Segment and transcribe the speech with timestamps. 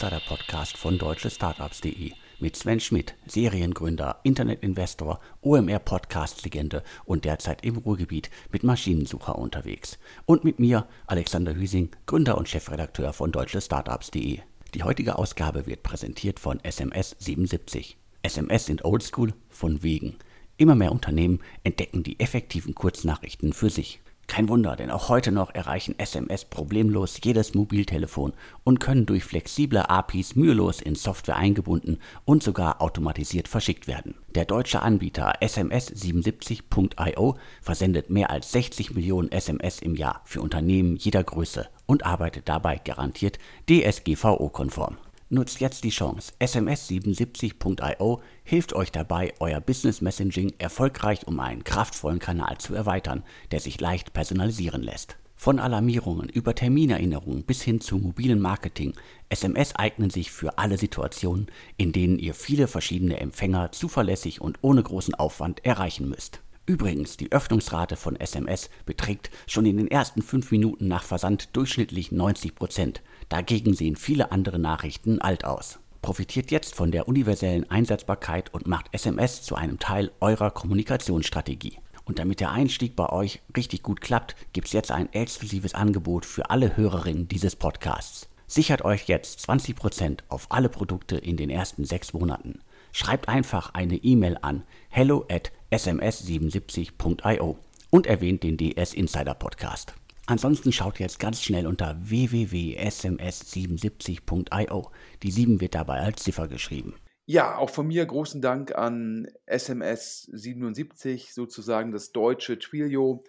[0.00, 9.36] Insider-Podcast von deutschestartups.de mit Sven Schmidt, Seriengründer, Internetinvestor, OMR-Podcast-Legende und derzeit im Ruhrgebiet mit Maschinensucher
[9.36, 9.98] unterwegs.
[10.24, 14.38] Und mit mir, Alexander Hüsing, Gründer und Chefredakteur von deutschestartups.de.
[14.72, 17.98] Die heutige Ausgabe wird präsentiert von SMS 77.
[18.22, 20.16] SMS sind oldschool von wegen.
[20.56, 24.00] Immer mehr Unternehmen entdecken die effektiven Kurznachrichten für sich.
[24.30, 29.80] Kein Wunder, denn auch heute noch erreichen SMS problemlos jedes Mobiltelefon und können durch flexible
[29.88, 34.14] APIs mühelos in Software eingebunden und sogar automatisiert verschickt werden.
[34.36, 41.24] Der deutsche Anbieter SMS77.io versendet mehr als 60 Millionen SMS im Jahr für Unternehmen jeder
[41.24, 44.96] Größe und arbeitet dabei garantiert DSGVO-konform.
[45.32, 46.32] Nutzt jetzt die Chance.
[46.40, 53.60] SMS77.io hilft euch dabei, euer Business Messaging erfolgreich um einen kraftvollen Kanal zu erweitern, der
[53.60, 55.18] sich leicht personalisieren lässt.
[55.36, 58.94] Von Alarmierungen über Terminerinnerungen bis hin zu mobilen Marketing,
[59.28, 61.46] SMS eignen sich für alle Situationen,
[61.76, 66.40] in denen ihr viele verschiedene Empfänger zuverlässig und ohne großen Aufwand erreichen müsst.
[66.66, 72.10] Übrigens, die Öffnungsrate von SMS beträgt schon in den ersten fünf Minuten nach Versand durchschnittlich
[72.10, 73.00] 90 Prozent.
[73.30, 75.78] Dagegen sehen viele andere Nachrichten alt aus.
[76.02, 81.78] Profitiert jetzt von der universellen Einsetzbarkeit und macht SMS zu einem Teil eurer Kommunikationsstrategie.
[82.04, 86.26] Und damit der Einstieg bei euch richtig gut klappt, gibt es jetzt ein exklusives Angebot
[86.26, 88.28] für alle Hörerinnen dieses Podcasts.
[88.48, 92.58] Sichert euch jetzt 20% auf alle Produkte in den ersten sechs Monaten.
[92.90, 97.58] Schreibt einfach eine E-Mail an hello at sms77.io
[97.90, 99.94] und erwähnt den DS Insider Podcast.
[100.30, 104.92] Ansonsten schaut jetzt ganz schnell unter www.sms77.io.
[105.24, 106.94] Die 7 wird dabei als Ziffer geschrieben.
[107.26, 113.24] Ja, auch von mir großen Dank an SMS77, sozusagen das deutsche Twilio,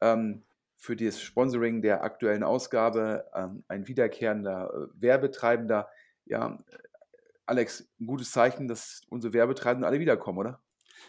[0.00, 0.44] ähm,
[0.78, 3.26] für das Sponsoring der aktuellen Ausgabe.
[3.34, 5.90] Ähm, ein wiederkehrender äh, Werbetreibender.
[6.24, 6.56] Ja,
[7.44, 10.62] Alex, ein gutes Zeichen, dass unsere Werbetreibenden alle wiederkommen, oder?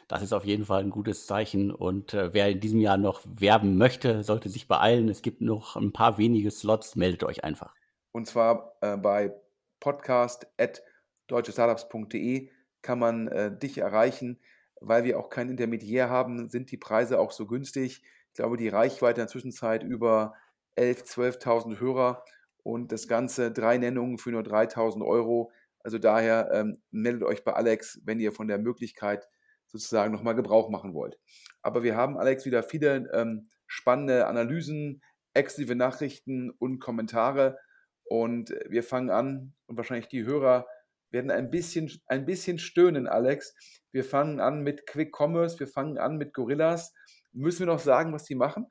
[0.07, 1.71] Das ist auf jeden Fall ein gutes Zeichen.
[1.71, 5.09] Und äh, wer in diesem Jahr noch werben möchte, sollte sich beeilen.
[5.09, 6.95] Es gibt noch ein paar wenige Slots.
[6.95, 7.75] Meldet euch einfach.
[8.13, 9.33] Und zwar äh, bei
[9.79, 12.49] podcast.deutschestartups.de
[12.81, 14.39] kann man äh, dich erreichen.
[14.79, 18.03] Weil wir auch kein Intermediär haben, sind die Preise auch so günstig.
[18.29, 20.35] Ich glaube, die Reichweite in der Zwischenzeit über
[20.77, 22.23] 11.000, 12.000 Hörer
[22.63, 25.51] und das Ganze drei Nennungen für nur 3.000 Euro.
[25.79, 29.27] Also daher ähm, meldet euch bei Alex, wenn ihr von der Möglichkeit
[29.67, 31.17] sozusagen nochmal Gebrauch machen wollt.
[31.61, 35.01] Aber wir haben, Alex, wieder viele ähm, spannende Analysen,
[35.33, 37.57] exklusive Nachrichten und Kommentare.
[38.05, 40.65] Und wir fangen an und wahrscheinlich die Hörer
[41.11, 43.53] werden ein bisschen, ein bisschen stöhnen, Alex.
[43.91, 46.93] Wir fangen an mit Quick Commerce, wir fangen an mit Gorillas.
[47.31, 48.67] Müssen wir noch sagen, was die machen?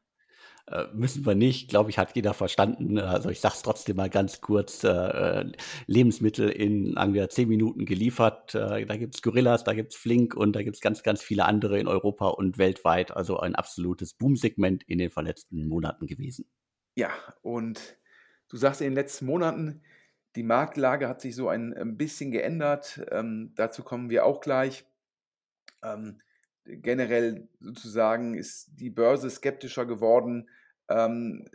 [0.68, 2.98] Äh, müssen wir nicht, glaube ich, hat jeder verstanden.
[2.98, 5.44] Also ich sage es trotzdem mal ganz kurz, äh,
[5.86, 8.54] Lebensmittel in wir, zehn Minuten geliefert.
[8.54, 11.22] Äh, da gibt es Gorillas, da gibt es Flink und da gibt es ganz, ganz
[11.22, 13.16] viele andere in Europa und weltweit.
[13.16, 16.46] Also ein absolutes Boomsegment in den verletzten Monaten gewesen.
[16.96, 17.10] Ja,
[17.42, 17.98] und
[18.48, 19.82] du sagst in den letzten Monaten,
[20.34, 23.06] die Marktlage hat sich so ein, ein bisschen geändert.
[23.12, 24.84] Ähm, dazu kommen wir auch gleich.
[25.84, 26.20] Ähm,
[26.64, 30.48] generell sozusagen ist die Börse skeptischer geworden,
[30.88, 31.48] ähm,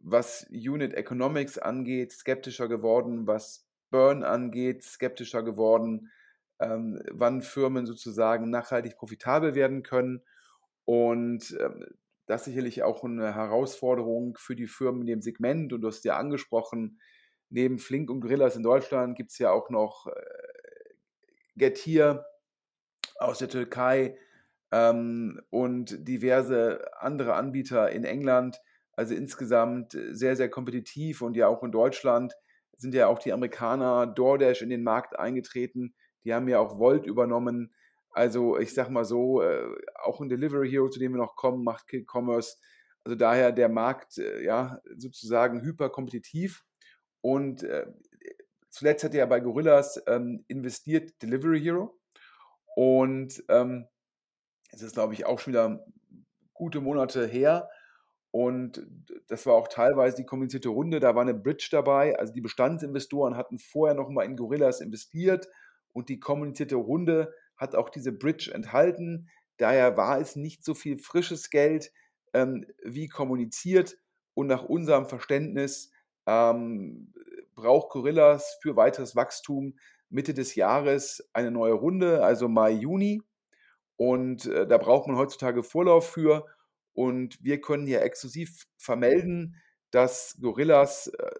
[0.00, 6.10] was Unit Economics angeht, skeptischer geworden, was Burn angeht, skeptischer geworden,
[6.58, 10.22] ähm, wann Firmen sozusagen nachhaltig profitabel werden können.
[10.84, 11.86] Und ähm,
[12.26, 15.72] das ist sicherlich auch eine Herausforderung für die Firmen in dem Segment.
[15.72, 17.00] Und du hast ja angesprochen,
[17.50, 20.12] neben Flink und Gorillas in Deutschland gibt es ja auch noch äh,
[21.56, 22.24] Getir
[23.18, 24.18] aus der Türkei,
[24.74, 28.60] ähm, und diverse andere Anbieter in England.
[28.96, 32.34] Also insgesamt sehr, sehr kompetitiv und ja auch in Deutschland
[32.76, 35.94] sind ja auch die Amerikaner DoorDash in den Markt eingetreten.
[36.24, 37.74] Die haben ja auch Volt übernommen.
[38.10, 39.66] Also ich sag mal so, äh,
[40.02, 42.56] auch ein Delivery Hero, zu dem wir noch kommen, macht Kick-Commerce.
[43.04, 46.64] Also daher der Markt äh, ja sozusagen hyperkompetitiv.
[47.20, 47.86] Und äh,
[48.70, 51.98] zuletzt hat er bei Gorillas ähm, investiert Delivery Hero.
[52.76, 53.86] Und ähm,
[54.70, 55.84] es ist, glaube ich, auch schon wieder
[56.52, 57.68] gute Monate her.
[58.34, 58.84] Und
[59.28, 60.98] das war auch teilweise die kommunizierte Runde.
[60.98, 62.18] Da war eine Bridge dabei.
[62.18, 65.48] Also die Bestandsinvestoren hatten vorher nochmal in Gorillas investiert
[65.92, 69.30] und die kommunizierte Runde hat auch diese Bridge enthalten.
[69.58, 71.92] Daher war es nicht so viel frisches Geld
[72.32, 73.98] ähm, wie kommuniziert.
[74.34, 75.92] Und nach unserem Verständnis
[76.26, 77.12] ähm,
[77.54, 79.78] braucht Gorillas für weiteres Wachstum
[80.08, 83.22] Mitte des Jahres eine neue Runde, also Mai, Juni.
[83.94, 86.46] Und äh, da braucht man heutzutage Vorlauf für.
[86.94, 89.60] Und wir können hier exklusiv vermelden,
[89.90, 91.30] dass Gorillas äh,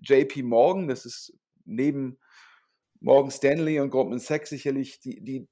[0.00, 2.18] JP Morgan, das ist neben
[3.00, 5.48] Morgan Stanley und Goldman Sachs sicherlich die, die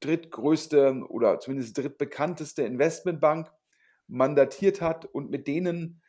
[0.00, 3.50] drittgrößte oder zumindest drittbekannteste Investmentbank
[4.08, 6.02] mandatiert hat und mit denen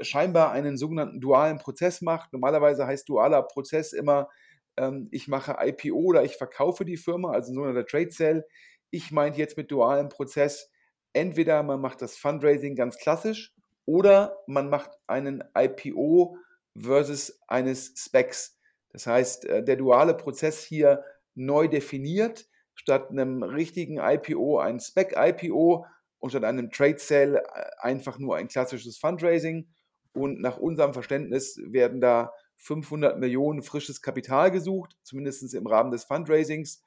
[0.00, 2.32] scheinbar einen sogenannten dualen Prozess macht.
[2.32, 4.28] Normalerweise heißt dualer Prozess immer,
[4.76, 8.46] ähm, ich mache IPO oder ich verkaufe die Firma, also ein sogenannter Trade Sale.
[8.90, 10.70] Ich meine jetzt mit dualem Prozess,
[11.12, 16.36] entweder man macht das Fundraising ganz klassisch oder man macht einen IPO
[16.76, 18.58] versus eines Specs.
[18.90, 25.86] Das heißt, äh, der duale Prozess hier neu definiert, statt einem richtigen IPO ein Spec-IPO
[26.18, 29.68] und statt einem Trade Sale äh, einfach nur ein klassisches Fundraising.
[30.12, 36.04] Und nach unserem Verständnis werden da 500 Millionen frisches Kapital gesucht, zumindest im Rahmen des
[36.04, 36.82] Fundraisings.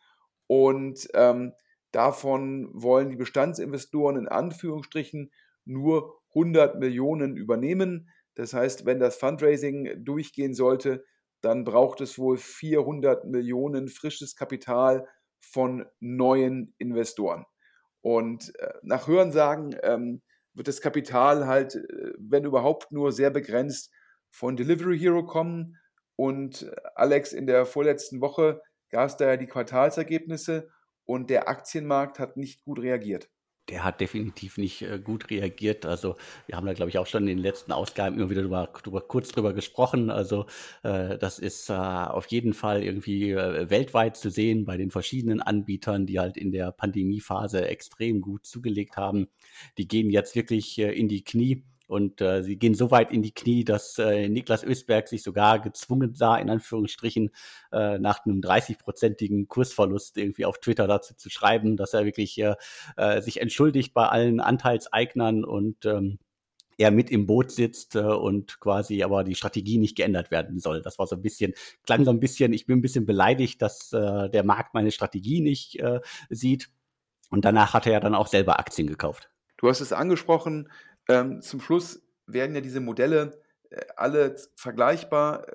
[0.47, 1.53] Und ähm,
[1.91, 5.31] davon wollen die Bestandsinvestoren in Anführungsstrichen
[5.65, 8.09] nur 100 Millionen übernehmen.
[8.35, 11.03] Das heißt, wenn das Fundraising durchgehen sollte,
[11.41, 15.07] dann braucht es wohl 400 Millionen frisches Kapital
[15.39, 17.45] von neuen Investoren.
[18.01, 20.21] Und äh, nach Hörensagen ähm,
[20.53, 23.91] wird das Kapital halt, äh, wenn überhaupt, nur sehr begrenzt
[24.29, 25.77] von Delivery Hero kommen.
[26.15, 30.69] Und äh, Alex, in der vorletzten Woche gab es da ja die Quartalsergebnisse
[31.11, 33.29] und der Aktienmarkt hat nicht gut reagiert
[33.71, 35.85] der hat definitiv nicht äh, gut reagiert.
[35.85, 38.69] Also wir haben da, glaube ich, auch schon in den letzten Ausgaben immer wieder drüber,
[38.83, 40.09] drüber kurz drüber gesprochen.
[40.09, 40.45] Also
[40.83, 45.41] äh, das ist äh, auf jeden Fall irgendwie äh, weltweit zu sehen bei den verschiedenen
[45.41, 49.27] Anbietern, die halt in der Pandemiephase extrem gut zugelegt haben.
[49.77, 51.63] Die gehen jetzt wirklich äh, in die Knie.
[51.91, 55.59] Und äh, sie gehen so weit in die Knie, dass äh, Niklas Ösberg sich sogar
[55.59, 57.31] gezwungen sah, in Anführungsstrichen,
[57.73, 62.55] äh, nach einem 30-prozentigen Kursverlust irgendwie auf Twitter dazu zu schreiben, dass er wirklich äh,
[62.95, 66.17] äh, sich entschuldigt bei allen Anteilseignern und ähm,
[66.77, 70.81] er mit im Boot sitzt äh, und quasi aber die Strategie nicht geändert werden soll.
[70.81, 71.51] Das war so ein bisschen,
[71.85, 75.41] klang so ein bisschen, ich bin ein bisschen beleidigt, dass äh, der Markt meine Strategie
[75.41, 75.99] nicht äh,
[76.29, 76.69] sieht.
[77.29, 79.29] Und danach hat er ja dann auch selber Aktien gekauft.
[79.61, 80.69] Du hast es angesprochen,
[81.07, 85.47] ähm, zum Schluss werden ja diese Modelle äh, alle vergleichbar.
[85.47, 85.53] Äh,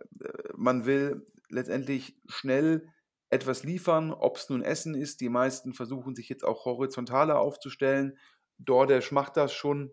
[0.57, 2.89] man will letztendlich schnell
[3.31, 5.21] etwas liefern, ob es nun Essen ist.
[5.21, 8.19] Die meisten versuchen sich jetzt auch horizontaler aufzustellen.
[8.59, 9.93] DoorDash macht das schon.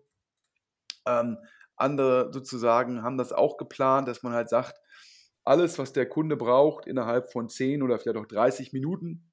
[1.06, 1.38] Ähm,
[1.76, 4.80] andere sozusagen haben das auch geplant, dass man halt sagt,
[5.44, 9.30] alles, was der Kunde braucht, innerhalb von 10 oder vielleicht auch 30 Minuten.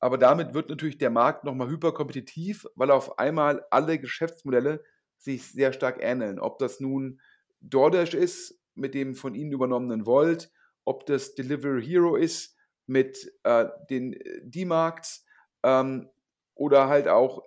[0.00, 4.82] Aber damit wird natürlich der Markt nochmal hyperkompetitiv, weil auf einmal alle Geschäftsmodelle
[5.18, 6.38] sich sehr stark ähneln.
[6.38, 7.20] Ob das nun
[7.60, 10.50] DoorDash ist mit dem von ihnen übernommenen Volt,
[10.84, 15.24] ob das Delivery Hero ist mit äh, den äh, D-Marks
[15.62, 16.08] ähm,
[16.54, 17.42] oder halt auch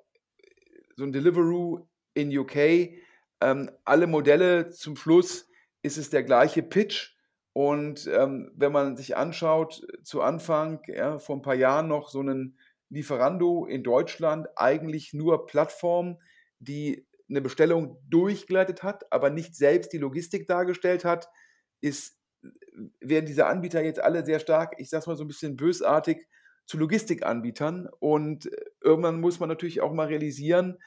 [0.96, 2.56] so ein Deliveroo in UK.
[3.42, 5.48] Ähm, alle Modelle zum Schluss
[5.82, 7.16] ist es der gleiche Pitch.
[7.54, 12.20] Und ähm, wenn man sich anschaut, zu Anfang, ja, vor ein paar Jahren noch so
[12.20, 12.58] einen
[12.90, 16.18] Lieferando in Deutschland, eigentlich nur Plattform,
[16.60, 21.30] die eine Bestellung durchgeleitet hat, aber nicht selbst die Logistik dargestellt hat,
[21.82, 22.18] ist,
[23.00, 26.28] werden diese Anbieter jetzt alle sehr stark, ich sag's mal so ein bisschen bösartig,
[26.66, 27.90] zu Logistikanbietern.
[28.00, 28.50] Und
[28.82, 30.78] irgendwann muss man natürlich auch mal realisieren,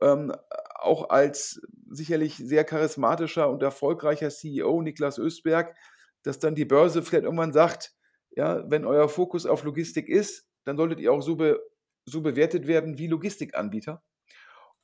[0.00, 0.32] ähm,
[0.74, 5.74] auch als sicherlich sehr charismatischer und erfolgreicher CEO Niklas Östberg,
[6.22, 7.94] dass dann die Börse vielleicht irgendwann sagt,
[8.30, 11.60] ja, wenn euer Fokus auf Logistik ist, dann solltet ihr auch so, be,
[12.04, 14.02] so bewertet werden wie Logistikanbieter.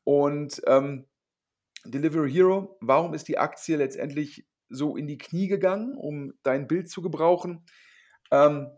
[0.08, 1.04] Und ähm,
[1.84, 6.88] Delivery Hero, warum ist die Aktie letztendlich so in die Knie gegangen, um dein Bild
[6.88, 7.66] zu gebrauchen?
[8.30, 8.70] Ähm,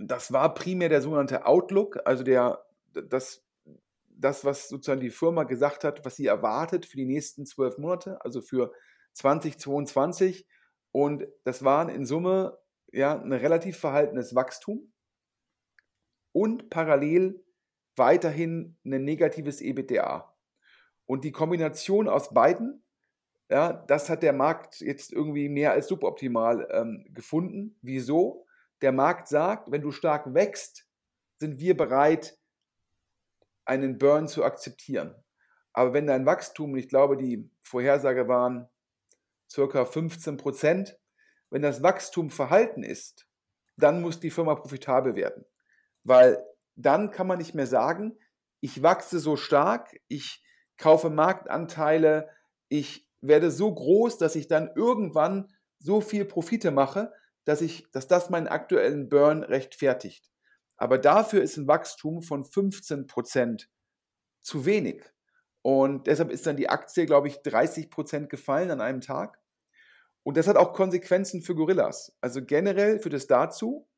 [0.00, 3.46] das war primär der sogenannte Outlook, also der, das,
[4.08, 8.20] das, was sozusagen die Firma gesagt hat, was sie erwartet für die nächsten zwölf Monate,
[8.24, 8.72] also für
[9.12, 10.44] 2022.
[10.90, 12.58] Und das waren in Summe
[12.90, 14.92] ja ein relativ verhaltenes Wachstum
[16.32, 17.44] und parallel
[17.94, 20.31] weiterhin ein negatives EBITDA.
[21.12, 22.82] Und die Kombination aus beiden,
[23.50, 27.76] ja, das hat der Markt jetzt irgendwie mehr als suboptimal ähm, gefunden.
[27.82, 28.46] Wieso?
[28.80, 30.88] Der Markt sagt, wenn du stark wächst,
[31.38, 32.38] sind wir bereit,
[33.66, 35.14] einen Burn zu akzeptieren.
[35.74, 38.70] Aber wenn dein Wachstum, ich glaube, die Vorhersage waren
[39.50, 40.98] circa 15 Prozent,
[41.50, 43.28] wenn das Wachstum verhalten ist,
[43.76, 45.44] dann muss die Firma profitabel werden.
[46.04, 46.42] Weil
[46.74, 48.16] dann kann man nicht mehr sagen,
[48.60, 50.42] ich wachse so stark, ich
[50.82, 52.28] kaufe Marktanteile,
[52.68, 55.48] ich werde so groß, dass ich dann irgendwann
[55.78, 57.12] so viel Profite mache,
[57.44, 60.28] dass, ich, dass das meinen aktuellen Burn rechtfertigt.
[60.76, 63.70] Aber dafür ist ein Wachstum von 15 Prozent
[64.42, 65.04] zu wenig.
[65.62, 69.38] Und deshalb ist dann die Aktie, glaube ich, 30 Prozent gefallen an einem Tag.
[70.24, 72.16] Und das hat auch Konsequenzen für Gorillas.
[72.20, 73.88] Also generell führt es dazu,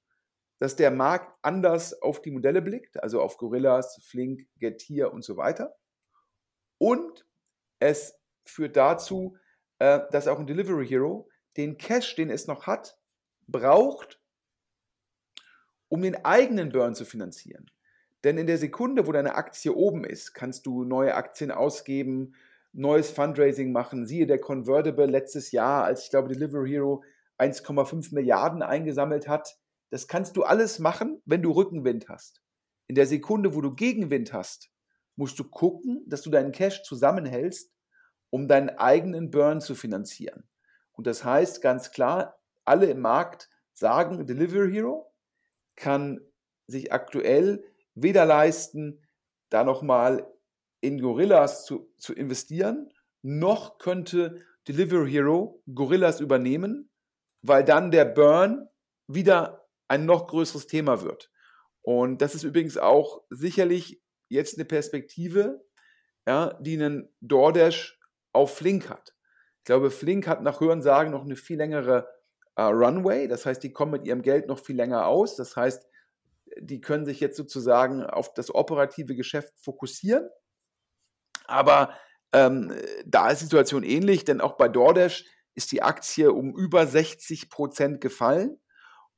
[0.58, 5.38] dass der Markt anders auf die Modelle blickt, also auf Gorillas, Flink, Getir und so
[5.38, 5.74] weiter.
[6.78, 7.26] Und
[7.78, 8.14] es
[8.44, 9.36] führt dazu,
[9.78, 12.98] äh, dass auch ein Delivery Hero den Cash, den es noch hat,
[13.46, 14.20] braucht,
[15.88, 17.70] um den eigenen Burn zu finanzieren.
[18.24, 22.34] Denn in der Sekunde, wo deine Aktie oben ist, kannst du neue Aktien ausgeben,
[22.72, 24.06] neues Fundraising machen.
[24.06, 27.04] Siehe der Convertible letztes Jahr, als ich glaube Delivery Hero
[27.38, 29.56] 1,5 Milliarden eingesammelt hat.
[29.90, 32.42] Das kannst du alles machen, wenn du Rückenwind hast.
[32.86, 34.70] In der Sekunde, wo du Gegenwind hast,
[35.16, 37.72] musst du gucken, dass du deinen Cash zusammenhältst,
[38.30, 40.48] um deinen eigenen Burn zu finanzieren.
[40.92, 45.12] Und das heißt ganz klar, alle im Markt sagen, Delivery Hero
[45.76, 46.20] kann
[46.66, 49.00] sich aktuell weder leisten,
[49.50, 50.26] da nochmal
[50.80, 52.92] in Gorillas zu, zu investieren,
[53.22, 56.90] noch könnte Delivery Hero Gorillas übernehmen,
[57.42, 58.68] weil dann der Burn
[59.06, 61.30] wieder ein noch größeres Thema wird.
[61.82, 65.64] Und das ist übrigens auch sicherlich jetzt eine Perspektive,
[66.26, 67.98] ja, die einen DoorDash
[68.32, 69.14] auf Flink hat.
[69.58, 72.08] Ich glaube, Flink hat nach Hörensagen noch eine viel längere
[72.56, 73.28] äh, Runway.
[73.28, 75.36] Das heißt, die kommen mit ihrem Geld noch viel länger aus.
[75.36, 75.86] Das heißt,
[76.60, 80.28] die können sich jetzt sozusagen auf das operative Geschäft fokussieren.
[81.46, 81.94] Aber
[82.32, 82.72] ähm,
[83.06, 87.48] da ist die Situation ähnlich, denn auch bei DoorDash ist die Aktie um über 60
[87.48, 88.60] Prozent gefallen.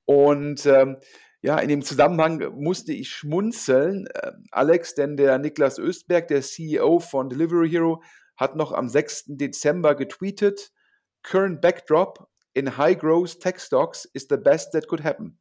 [0.04, 0.98] Und ähm,
[1.46, 6.98] ja, in dem Zusammenhang musste ich schmunzeln, äh, Alex, denn der Niklas Östberg, der CEO
[6.98, 8.02] von Delivery Hero,
[8.36, 9.26] hat noch am 6.
[9.28, 10.72] Dezember getweetet,
[11.22, 15.38] Current backdrop in high growth tech stocks is the best that could happen.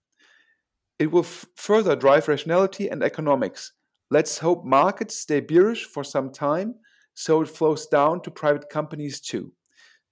[1.00, 3.74] It will further drive rationality and economics.
[4.12, 6.76] Let's hope markets stay bearish for some time,
[7.16, 9.54] so it flows down to private companies too.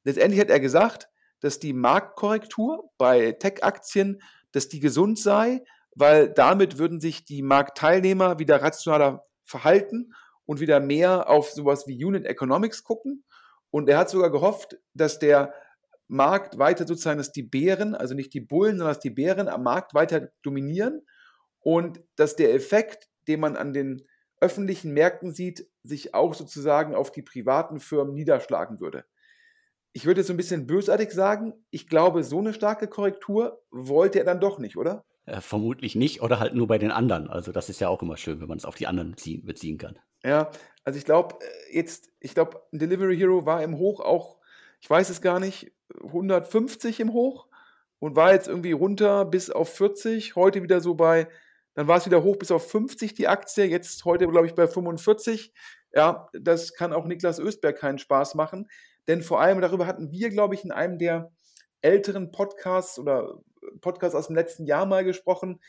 [0.05, 1.07] Letztendlich hat er gesagt,
[1.41, 4.19] dass die Marktkorrektur bei Tech-Aktien,
[4.53, 5.61] dass die gesund sei,
[5.95, 10.13] weil damit würden sich die Marktteilnehmer wieder rationaler verhalten
[10.45, 13.23] und wieder mehr auf sowas wie Unit Economics gucken.
[13.69, 15.53] Und er hat sogar gehofft, dass der
[16.07, 19.63] Markt weiter sozusagen, dass die Bären, also nicht die Bullen, sondern dass die Bären am
[19.63, 21.01] Markt weiter dominieren
[21.59, 24.05] und dass der Effekt, den man an den
[24.41, 29.05] öffentlichen Märkten sieht, sich auch sozusagen auf die privaten Firmen niederschlagen würde.
[29.93, 34.25] Ich würde so ein bisschen bösartig sagen, ich glaube, so eine starke Korrektur wollte er
[34.25, 35.05] dann doch nicht, oder?
[35.25, 37.29] Äh, vermutlich nicht oder halt nur bei den anderen.
[37.29, 39.77] Also das ist ja auch immer schön, wenn man es auf die anderen beziehen, beziehen
[39.77, 39.97] kann.
[40.23, 40.51] Ja,
[40.83, 44.37] also ich glaube, äh, jetzt, ich glaube, Delivery Hero war im Hoch auch,
[44.81, 45.71] ich weiß es gar nicht,
[46.03, 47.47] 150 im Hoch
[47.99, 50.35] und war jetzt irgendwie runter bis auf 40.
[50.35, 51.29] Heute wieder so bei,
[51.73, 53.63] dann war es wieder hoch bis auf 50 die Aktie.
[53.63, 55.53] Jetzt heute, glaube ich, bei 45.
[55.93, 58.67] Ja, das kann auch Niklas Östberg keinen Spaß machen.
[59.07, 61.31] Denn vor allem darüber hatten wir, glaube ich, in einem der
[61.81, 63.39] älteren Podcasts oder
[63.81, 65.59] Podcasts aus dem letzten Jahr mal gesprochen,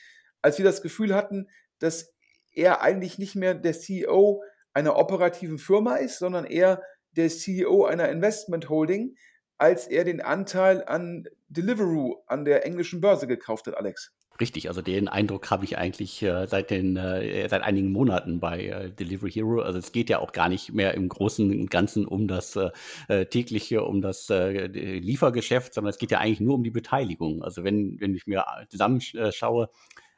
[0.43, 1.49] als wir das Gefühl hatten,
[1.79, 2.15] dass
[2.53, 6.83] er eigentlich nicht mehr der CEO einer operativen Firma ist, sondern eher
[7.13, 9.17] der CEO einer Investment Holding,
[9.57, 14.13] als er den Anteil an Deliveroo an der englischen Börse gekauft hat, Alex.
[14.41, 18.67] Richtig, also den Eindruck habe ich eigentlich äh, seit den äh, seit einigen Monaten bei
[18.67, 19.61] äh, Delivery Hero.
[19.61, 22.71] Also es geht ja auch gar nicht mehr im Großen und Ganzen um das äh,
[23.07, 27.45] äh, tägliche, um das äh, Liefergeschäft, sondern es geht ja eigentlich nur um die Beteiligung.
[27.45, 29.71] Also wenn wenn ich mir zusammenschaue,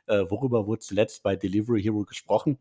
[0.09, 2.59] worüber wurde zuletzt bei Delivery Hero gesprochen?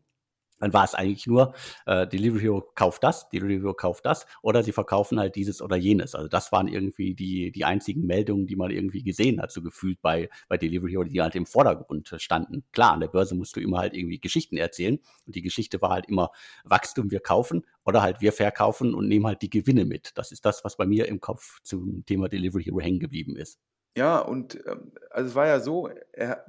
[0.58, 1.54] Dann war es eigentlich nur,
[1.86, 5.76] äh, Delivery Hero kauft das, Delivery Hero kauft das, oder sie verkaufen halt dieses oder
[5.76, 6.14] jenes.
[6.14, 10.00] Also das waren irgendwie die, die einzigen Meldungen, die man irgendwie gesehen hat, so gefühlt
[10.00, 12.64] bei, bei Delivery Hero, die halt im Vordergrund standen.
[12.72, 15.90] Klar, an der Börse musst du immer halt irgendwie Geschichten erzählen und die Geschichte war
[15.90, 16.30] halt immer
[16.64, 20.12] Wachstum, wir kaufen oder halt wir verkaufen und nehmen halt die Gewinne mit.
[20.16, 23.58] Das ist das, was bei mir im Kopf zum Thema Delivery Hero hängen geblieben ist.
[23.96, 26.44] Ja, und ähm, also es war ja so, er,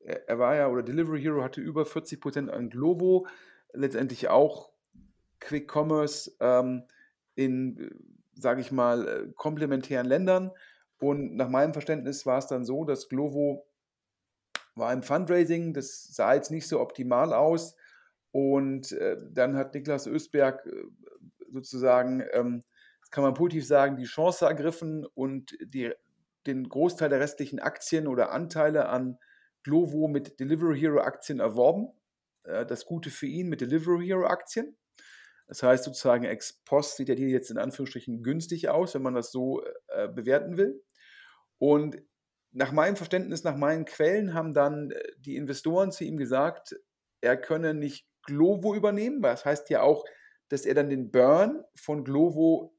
[0.00, 3.26] er war ja, oder Delivery Hero hatte über 40 Prozent an Glovo,
[3.72, 4.70] letztendlich auch
[5.40, 6.84] Quick Commerce ähm,
[7.34, 7.90] in,
[8.34, 10.50] sage ich mal, äh, komplementären Ländern.
[10.98, 13.66] Und nach meinem Verständnis war es dann so, dass Glovo
[14.74, 17.76] war im Fundraising, das sah jetzt nicht so optimal aus.
[18.30, 20.84] Und äh, dann hat Niklas Östberg äh,
[21.52, 22.64] sozusagen, ähm,
[23.00, 25.92] das kann man positiv sagen, die Chance ergriffen und die,
[26.46, 29.18] den Großteil der restlichen Aktien oder Anteile an
[29.62, 31.88] Glovo mit Delivery Hero Aktien erworben.
[32.44, 34.76] Äh, das Gute für ihn mit Delivery Hero Aktien.
[35.46, 39.14] Das heißt sozusagen ex post sieht der Deal jetzt in Anführungsstrichen günstig aus, wenn man
[39.14, 40.82] das so äh, bewerten will.
[41.58, 41.96] Und
[42.52, 46.76] nach meinem Verständnis, nach meinen Quellen haben dann äh, die Investoren zu ihm gesagt,
[47.20, 50.04] er könne nicht Glovo übernehmen, weil das heißt ja auch,
[50.48, 52.74] dass er dann den Burn von Glovo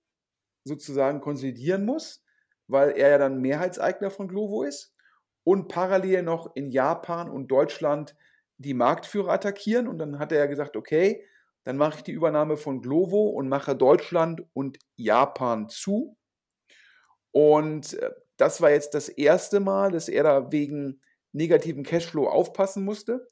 [0.63, 2.23] sozusagen konsolidieren muss,
[2.67, 4.95] weil er ja dann Mehrheitseigner von Glovo ist.
[5.49, 8.15] Und parallel noch in Japan und Deutschland
[8.59, 9.87] die Marktführer attackieren.
[9.87, 11.25] Und dann hat er ja gesagt, okay,
[11.63, 16.15] dann mache ich die Übernahme von Glovo und mache Deutschland und Japan zu.
[17.31, 21.01] Und äh, das war jetzt das erste Mal, dass er da wegen
[21.31, 23.27] negativen Cashflow aufpassen musste.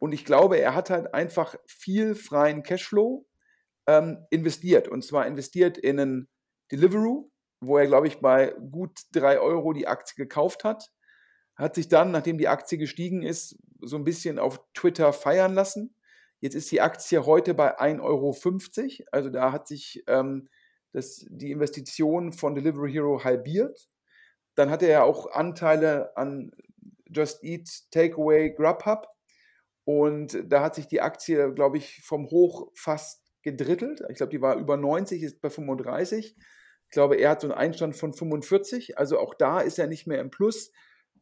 [0.00, 3.28] Und ich glaube, er hat halt einfach viel freien Cashflow
[3.86, 4.88] ähm, investiert.
[4.88, 6.28] Und zwar investiert in einen
[6.72, 7.30] Deliveroo,
[7.60, 10.90] wo er, glaube ich, bei gut drei Euro die Aktie gekauft hat.
[11.56, 15.94] Hat sich dann, nachdem die Aktie gestiegen ist, so ein bisschen auf Twitter feiern lassen.
[16.40, 18.36] Jetzt ist die Aktie heute bei 1,50 Euro.
[19.12, 20.48] Also da hat sich ähm,
[20.92, 23.88] das, die Investition von Delivery Hero halbiert.
[24.54, 26.52] Dann hatte er auch Anteile an
[27.08, 29.06] Just Eat, Takeaway, Grubhub.
[29.84, 34.02] Und da hat sich die Aktie, glaube ich, vom Hoch fast gedrittelt.
[34.08, 36.36] Ich glaube, die war über 90, ist bei 35.
[36.36, 38.98] Ich glaube, er hat so einen Einstand von 45.
[38.98, 40.72] Also auch da ist er nicht mehr im Plus.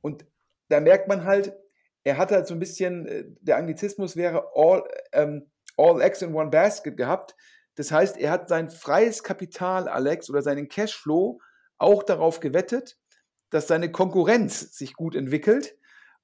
[0.02, 0.26] Und
[0.68, 1.54] da merkt man halt,
[2.04, 6.34] er hat halt so ein bisschen, äh, der Anglizismus wäre all, ähm, all eggs in
[6.34, 7.34] one basket gehabt.
[7.76, 11.40] Das heißt, er hat sein freies Kapital, Alex, oder seinen Cashflow
[11.78, 12.98] auch darauf gewettet,
[13.50, 15.76] dass seine Konkurrenz sich gut entwickelt.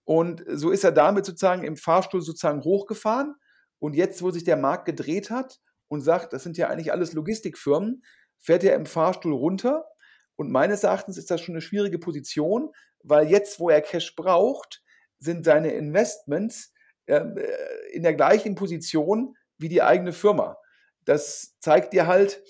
[0.04, 3.34] Und so ist er damit sozusagen im Fahrstuhl sozusagen hochgefahren.
[3.78, 7.12] Und jetzt, wo sich der Markt gedreht hat und sagt, das sind ja eigentlich alles
[7.12, 8.02] Logistikfirmen,
[8.38, 9.84] fährt er im Fahrstuhl runter.
[10.38, 12.70] Und meines Erachtens ist das schon eine schwierige Position,
[13.02, 14.84] weil jetzt, wo er Cash braucht,
[15.18, 16.72] sind seine Investments
[17.08, 20.56] ähm, äh, in der gleichen Position wie die eigene Firma.
[21.04, 22.40] Das zeigt dir halt,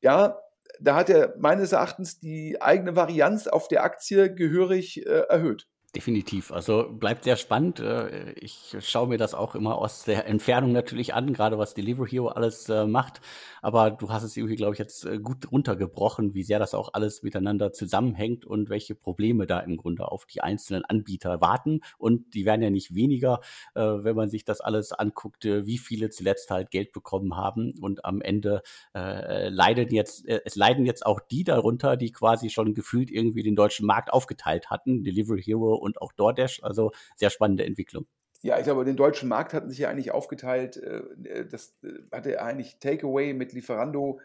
[0.00, 0.40] ja,
[0.80, 5.68] da hat er meines Erachtens die eigene Varianz auf der Aktie gehörig äh, erhöht.
[5.94, 6.50] Definitiv.
[6.50, 7.78] Also bleibt sehr spannend.
[7.78, 12.10] Äh, ich schaue mir das auch immer aus der Entfernung natürlich an, gerade was Delivery
[12.10, 13.20] Hero alles äh, macht.
[13.62, 16.94] Aber du hast es irgendwie, glaube ich, jetzt äh, gut runtergebrochen, wie sehr das auch
[16.94, 21.80] alles miteinander zusammenhängt und welche Probleme da im Grunde auf die einzelnen Anbieter warten.
[21.96, 23.40] Und die werden ja nicht weniger,
[23.74, 27.74] wenn man sich das alles anguckt, wie viele zuletzt halt Geld bekommen haben.
[27.80, 33.10] Und am Ende leiden jetzt, es leiden jetzt auch die darunter, die quasi schon gefühlt
[33.10, 35.02] irgendwie den deutschen Markt aufgeteilt hatten.
[35.04, 36.62] Delivery Hero und auch DoorDash.
[36.62, 38.06] Also sehr spannende Entwicklung.
[38.42, 40.76] Ja, ich glaube, den deutschen Markt hatten sich ja eigentlich aufgeteilt.
[40.76, 44.20] Äh, äh, das äh, hatte eigentlich Takeaway mit Lieferando,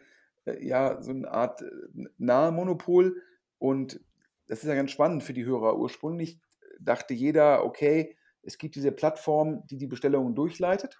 [0.60, 1.64] ja, so eine Art
[2.18, 3.22] nahe Monopol.
[3.60, 4.02] Und
[4.48, 5.78] das ist ja ganz spannend für die Hörer.
[5.78, 6.40] Ursprünglich
[6.80, 10.98] dachte jeder, okay, es gibt diese Plattform, die die Bestellungen durchleitet.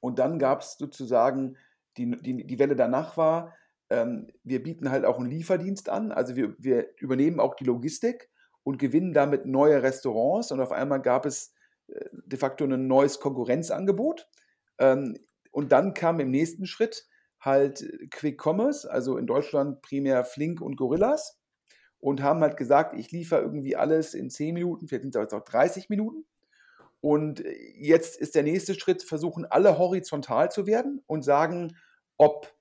[0.00, 1.56] Und dann gab es sozusagen,
[1.96, 3.54] die, die, die Welle danach war,
[3.90, 6.12] ähm, wir bieten halt auch einen Lieferdienst an.
[6.12, 8.30] Also wir, wir übernehmen auch die Logistik
[8.68, 10.52] und gewinnen damit neue Restaurants.
[10.52, 11.54] Und auf einmal gab es
[11.86, 14.28] äh, de facto ein neues Konkurrenzangebot.
[14.78, 15.16] Ähm,
[15.52, 17.06] und dann kam im nächsten Schritt
[17.40, 21.40] halt Quick Commerce, also in Deutschland primär Flink und Gorillas
[21.98, 25.44] und haben halt gesagt, ich liefere irgendwie alles in 10 Minuten, vielleicht sind es auch
[25.44, 26.26] 30 Minuten.
[27.00, 27.42] Und
[27.74, 31.74] jetzt ist der nächste Schritt, versuchen alle horizontal zu werden und sagen,
[32.18, 32.54] ob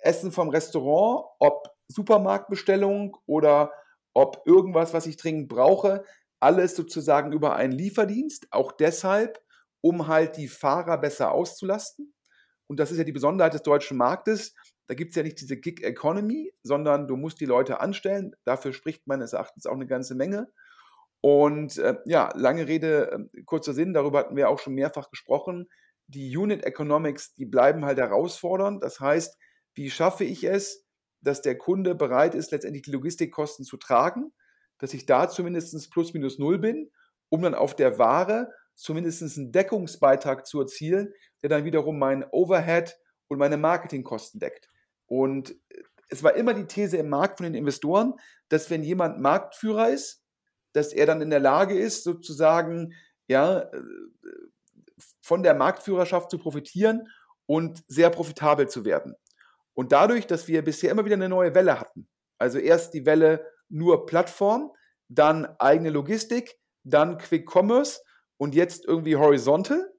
[0.00, 3.70] Essen vom Restaurant, ob Supermarktbestellung oder
[4.14, 6.04] ob irgendwas, was ich dringend brauche,
[6.40, 9.40] alles sozusagen über einen Lieferdienst, auch deshalb,
[9.80, 12.12] um halt die Fahrer besser auszulasten.
[12.66, 14.54] Und das ist ja die Besonderheit des deutschen Marktes.
[14.86, 18.34] Da gibt es ja nicht diese Gig Economy, sondern du musst die Leute anstellen.
[18.44, 20.48] Dafür spricht meines Erachtens auch eine ganze Menge.
[21.20, 25.68] Und äh, ja, lange Rede, äh, kurzer Sinn, darüber hatten wir auch schon mehrfach gesprochen.
[26.08, 28.82] Die Unit Economics, die bleiben halt herausfordernd.
[28.82, 29.38] Das heißt,
[29.74, 30.81] wie schaffe ich es,
[31.22, 34.32] dass der Kunde bereit ist, letztendlich die Logistikkosten zu tragen,
[34.78, 36.90] dass ich da zumindest plus minus null bin,
[37.28, 42.98] um dann auf der Ware zumindest einen Deckungsbeitrag zu erzielen, der dann wiederum mein Overhead
[43.28, 44.68] und meine Marketingkosten deckt.
[45.06, 45.54] Und
[46.08, 48.14] es war immer die These im Markt von den Investoren,
[48.48, 50.22] dass wenn jemand Marktführer ist,
[50.72, 52.94] dass er dann in der Lage ist, sozusagen
[53.28, 53.70] ja,
[55.22, 57.08] von der Marktführerschaft zu profitieren
[57.46, 59.14] und sehr profitabel zu werden.
[59.74, 62.08] Und dadurch, dass wir bisher immer wieder eine neue Welle hatten,
[62.38, 64.72] also erst die Welle nur Plattform,
[65.08, 68.00] dann eigene Logistik, dann Quick Commerce
[68.36, 69.92] und jetzt irgendwie Horizontal,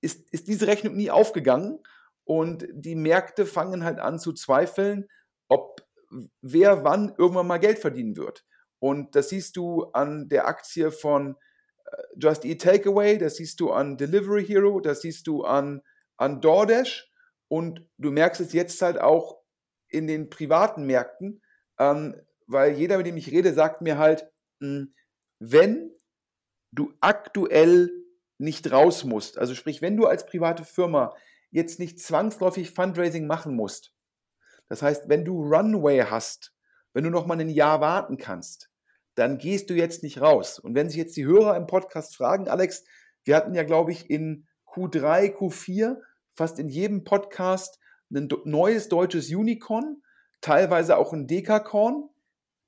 [0.00, 1.80] ist, ist diese Rechnung nie aufgegangen
[2.24, 5.08] und die Märkte fangen halt an zu zweifeln,
[5.48, 5.80] ob
[6.42, 8.44] wer wann irgendwann mal Geld verdienen wird.
[8.78, 11.36] Und das siehst du an der Aktie von
[11.86, 15.80] äh, Just Eat Takeaway, das siehst du an Delivery Hero, das siehst du an,
[16.16, 17.10] an DoorDash
[17.54, 19.40] und du merkst es jetzt halt auch
[19.88, 21.40] in den privaten Märkten,
[21.78, 24.94] ähm, weil jeder, mit dem ich rede, sagt mir halt, mh, hm,
[25.38, 25.92] wenn
[26.72, 27.92] du aktuell
[28.38, 31.14] nicht raus musst, also sprich, wenn du als private Firma
[31.52, 33.94] jetzt nicht zwangsläufig Fundraising machen musst,
[34.68, 36.52] das heißt, wenn du Runway hast,
[36.92, 38.68] wenn du noch mal ein Jahr warten kannst,
[39.14, 40.58] dann gehst du jetzt nicht raus.
[40.58, 42.84] Und wenn sich jetzt die Hörer im Podcast fragen, Alex,
[43.22, 46.00] wir hatten ja, glaube ich, in Q3, Q4
[46.34, 47.78] fast in jedem Podcast
[48.10, 50.02] ein neues deutsches Unicorn,
[50.40, 52.08] teilweise auch ein Dekakorn.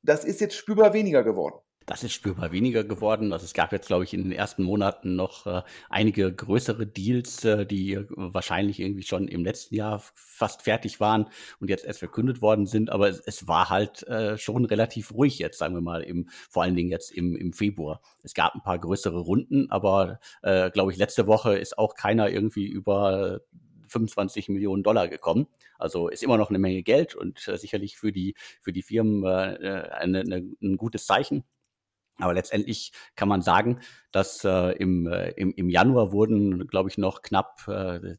[0.03, 1.66] Das ist jetzt spürbar weniger geworden.
[1.87, 3.33] Das ist spürbar weniger geworden.
[3.33, 7.45] Also es gab jetzt, glaube ich, in den ersten Monaten noch äh, einige größere Deals,
[7.45, 11.29] äh, die wahrscheinlich irgendwie schon im letzten Jahr fast fertig waren
[11.61, 12.91] und jetzt erst verkündet worden sind.
[12.91, 16.65] Aber es, es war halt äh, schon relativ ruhig jetzt, sagen wir mal, im, vor
[16.65, 18.01] allen Dingen jetzt im, im Februar.
[18.25, 22.29] Es gab ein paar größere Runden, aber äh, glaube ich, letzte Woche ist auch keiner
[22.29, 23.43] irgendwie über
[23.87, 25.47] 25 Millionen Dollar gekommen.
[25.79, 29.23] Also ist immer noch eine Menge Geld und äh, sicherlich für die, für die Firmen
[29.25, 31.45] äh, äh eine, eine, ein gutes Zeichen.
[32.19, 36.99] Aber letztendlich kann man sagen, dass äh, im, äh, im, im Januar wurden, glaube ich,
[36.99, 38.17] noch knapp äh,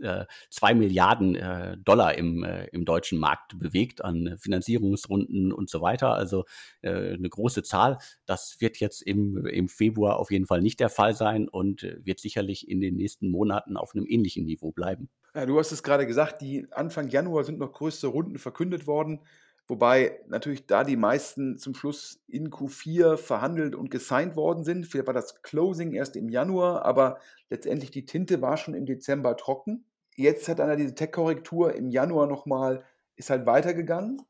[0.00, 5.80] äh, zwei Milliarden äh, Dollar im, äh, im deutschen Markt bewegt an Finanzierungsrunden und so
[5.80, 6.14] weiter.
[6.14, 6.44] Also
[6.82, 7.98] äh, eine große Zahl.
[8.26, 12.18] Das wird jetzt im, im Februar auf jeden Fall nicht der Fall sein und wird
[12.20, 15.08] sicherlich in den nächsten Monaten auf einem ähnlichen Niveau bleiben.
[15.34, 19.20] Ja, du hast es gerade gesagt, die Anfang Januar sind noch größere Runden verkündet worden.
[19.66, 24.86] Wobei natürlich da die meisten zum Schluss in Q4 verhandelt und gesigned worden sind.
[24.86, 29.36] Vielleicht war das Closing erst im Januar, aber letztendlich die Tinte war schon im Dezember
[29.38, 29.86] trocken.
[30.16, 32.84] Jetzt hat einer diese Tech-Korrektur im Januar nochmal,
[33.16, 34.20] ist halt weitergegangen.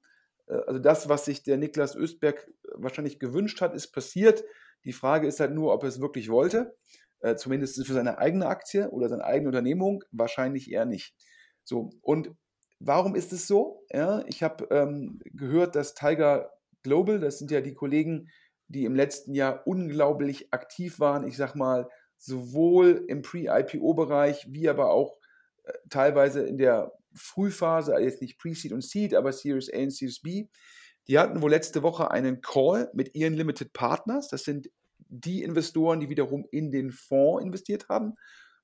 [0.47, 4.45] Äh, also das, was sich der Niklas Östberg wahrscheinlich gewünscht hat, ist passiert.
[4.85, 6.77] Die Frage ist halt nur, ob er es wirklich wollte.
[7.21, 10.05] Äh, zumindest für seine eigene Aktie oder seine eigene Unternehmung.
[10.13, 11.17] Wahrscheinlich eher nicht.
[11.65, 12.31] So, und
[12.81, 13.85] Warum ist es so?
[13.93, 18.29] Ja, ich habe ähm, gehört, dass Tiger Global, das sind ja die Kollegen,
[18.69, 24.91] die im letzten Jahr unglaublich aktiv waren, ich sag mal, sowohl im Pre-IPO-Bereich wie aber
[24.91, 25.19] auch
[25.65, 29.93] äh, teilweise in der Frühphase, also jetzt nicht Pre-Seed und Seed, aber Series A und
[29.93, 30.47] Series B.
[31.07, 34.29] Die hatten wohl letzte Woche einen Call mit ihren Limited Partners.
[34.29, 38.15] Das sind die Investoren, die wiederum in den Fonds investiert haben.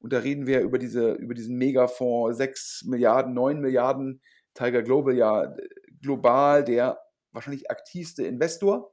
[0.01, 4.21] Und da reden wir über, diese, über diesen Megafonds, 6 Milliarden, 9 Milliarden,
[4.55, 5.55] Tiger Global ja
[6.03, 7.01] global der
[7.33, 8.93] wahrscheinlich aktivste Investor.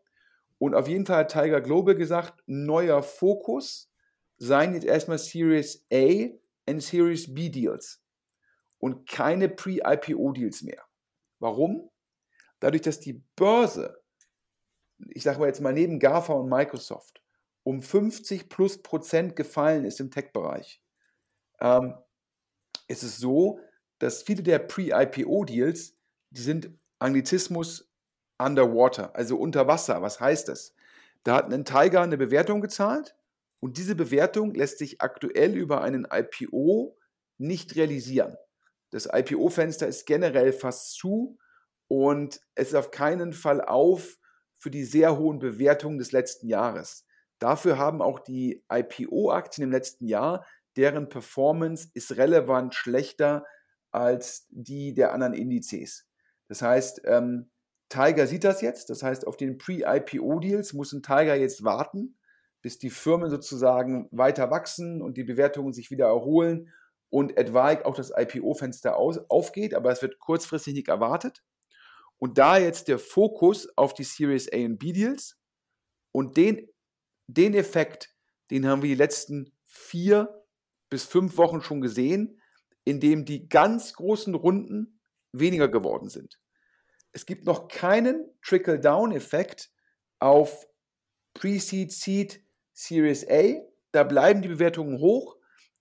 [0.59, 3.91] Und auf jeden Fall hat Tiger Global gesagt, neuer Fokus
[4.37, 6.29] seien jetzt erstmal Series A
[6.69, 8.03] und Series B Deals
[8.79, 10.83] und keine Pre-IPO Deals mehr.
[11.39, 11.89] Warum?
[12.59, 14.01] Dadurch, dass die Börse,
[15.09, 17.23] ich sage mal jetzt mal neben GAFA und Microsoft,
[17.63, 20.81] um 50 plus Prozent gefallen ist im Tech-Bereich,
[21.59, 21.95] ähm,
[22.87, 23.59] ist es so,
[23.99, 25.97] dass viele der Pre-IPO-Deals,
[26.29, 27.91] die sind Anglizismus
[28.37, 30.01] underwater, also unter Wasser.
[30.01, 30.75] Was heißt das?
[31.23, 33.15] Da hat ein Tiger eine Bewertung gezahlt
[33.59, 36.97] und diese Bewertung lässt sich aktuell über einen IPO
[37.37, 38.37] nicht realisieren.
[38.91, 41.37] Das IPO-Fenster ist generell fast zu
[41.87, 44.17] und es ist auf keinen Fall auf
[44.59, 47.05] für die sehr hohen Bewertungen des letzten Jahres.
[47.39, 50.45] Dafür haben auch die IPO-Aktien im letzten Jahr
[50.77, 53.45] deren Performance ist relevant schlechter
[53.91, 56.07] als die der anderen Indizes.
[56.47, 57.49] Das heißt, ähm,
[57.89, 58.89] Tiger sieht das jetzt.
[58.89, 62.17] Das heißt, auf den Pre-IPO-Deals muss ein Tiger jetzt warten,
[62.61, 66.73] bis die Firmen sozusagen weiter wachsen und die Bewertungen sich wieder erholen
[67.09, 69.73] und etwaig auch das IPO-Fenster aufgeht.
[69.73, 71.43] Aber es wird kurzfristig nicht erwartet.
[72.17, 75.37] Und da jetzt der Fokus auf die Series A und B-Deals
[76.11, 76.67] und den,
[77.27, 78.13] den Effekt,
[78.49, 80.36] den haben wir die letzten vier
[80.89, 82.41] bis fünf Wochen schon gesehen,
[82.83, 84.99] in dem die ganz großen Runden
[85.31, 86.39] weniger geworden sind.
[87.11, 89.71] Es gibt noch keinen Trickle-Down-Effekt
[90.19, 90.67] auf
[91.33, 93.55] Pre-Seed, Seed, Series A.
[93.91, 95.37] Da bleiben die Bewertungen hoch,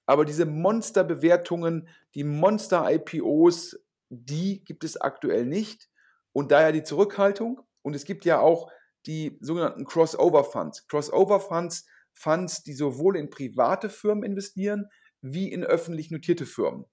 [0.06, 5.88] aber diese Monster-Bewertungen, die Monster-IPOs, die gibt es aktuell nicht.
[6.32, 7.60] Und daher die Zurückhaltung.
[7.82, 8.70] Und es gibt ja auch
[9.06, 10.86] die sogenannten Crossover-Funds.
[10.88, 14.88] Crossover-Funds Funds, die sowohl in private Firmen investieren,
[15.20, 16.86] wie in öffentlich notierte Firmen.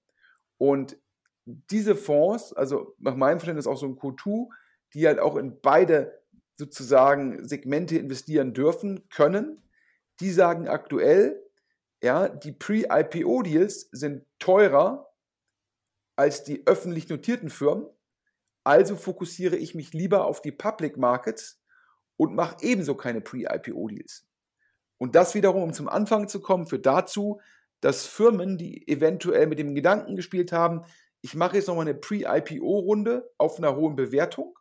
[0.58, 0.98] Und
[1.46, 4.48] diese Fonds, also nach meinem Verständnis auch so ein Q2,
[4.94, 6.22] die halt auch in beide
[6.56, 9.62] sozusagen Segmente investieren dürfen, können,
[10.20, 11.42] die sagen aktuell,
[12.02, 15.10] ja, die Pre-IPO-Deals sind teurer
[16.16, 17.86] als die öffentlich notierten Firmen.
[18.62, 21.62] Also fokussiere ich mich lieber auf die Public Markets
[22.16, 24.26] und mache ebenso keine Pre-IPO-Deals.
[25.04, 27.38] Und das wiederum, um zum Anfang zu kommen, führt dazu,
[27.80, 30.80] dass Firmen, die eventuell mit dem Gedanken gespielt haben,
[31.20, 34.58] ich mache jetzt nochmal eine Pre-IPO-Runde auf einer hohen Bewertung,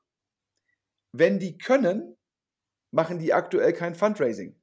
[1.13, 2.17] wenn die können,
[2.91, 4.59] machen die aktuell kein Fundraising,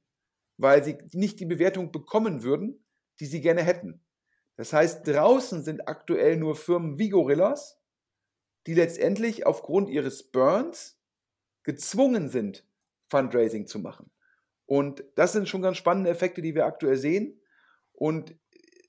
[0.57, 2.85] weil sie nicht die Bewertung bekommen würden,
[3.19, 4.05] die sie gerne hätten.
[4.57, 7.81] Das heißt, draußen sind aktuell nur Firmen wie Gorillas,
[8.67, 11.01] die letztendlich aufgrund ihres Burns
[11.63, 12.67] gezwungen sind,
[13.09, 14.11] Fundraising zu machen.
[14.71, 17.41] Und das sind schon ganz spannende Effekte, die wir aktuell sehen.
[17.91, 18.37] Und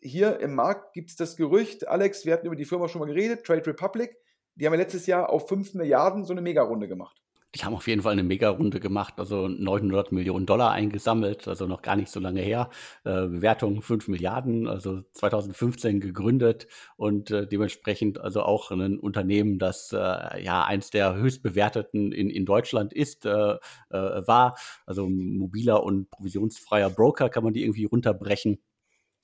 [0.01, 3.13] hier im Markt gibt es das Gerücht, Alex, wir hatten über die Firma schon mal
[3.13, 4.17] geredet, Trade Republic,
[4.55, 7.21] die haben ja letztes Jahr auf 5 Milliarden so eine Megarunde gemacht.
[7.55, 11.83] Die haben auf jeden Fall eine Mega-Runde gemacht, also 900 Millionen Dollar eingesammelt, also noch
[11.83, 12.71] gar nicht so lange her.
[13.05, 19.93] Äh, Bewertung 5 Milliarden, also 2015 gegründet und äh, dementsprechend also auch ein Unternehmen, das
[19.93, 19.97] äh,
[20.43, 23.59] ja eins der höchst bewerteten in, in Deutschland ist, äh, äh,
[23.91, 24.57] war.
[24.87, 28.61] Also mobiler und provisionsfreier Broker kann man die irgendwie runterbrechen.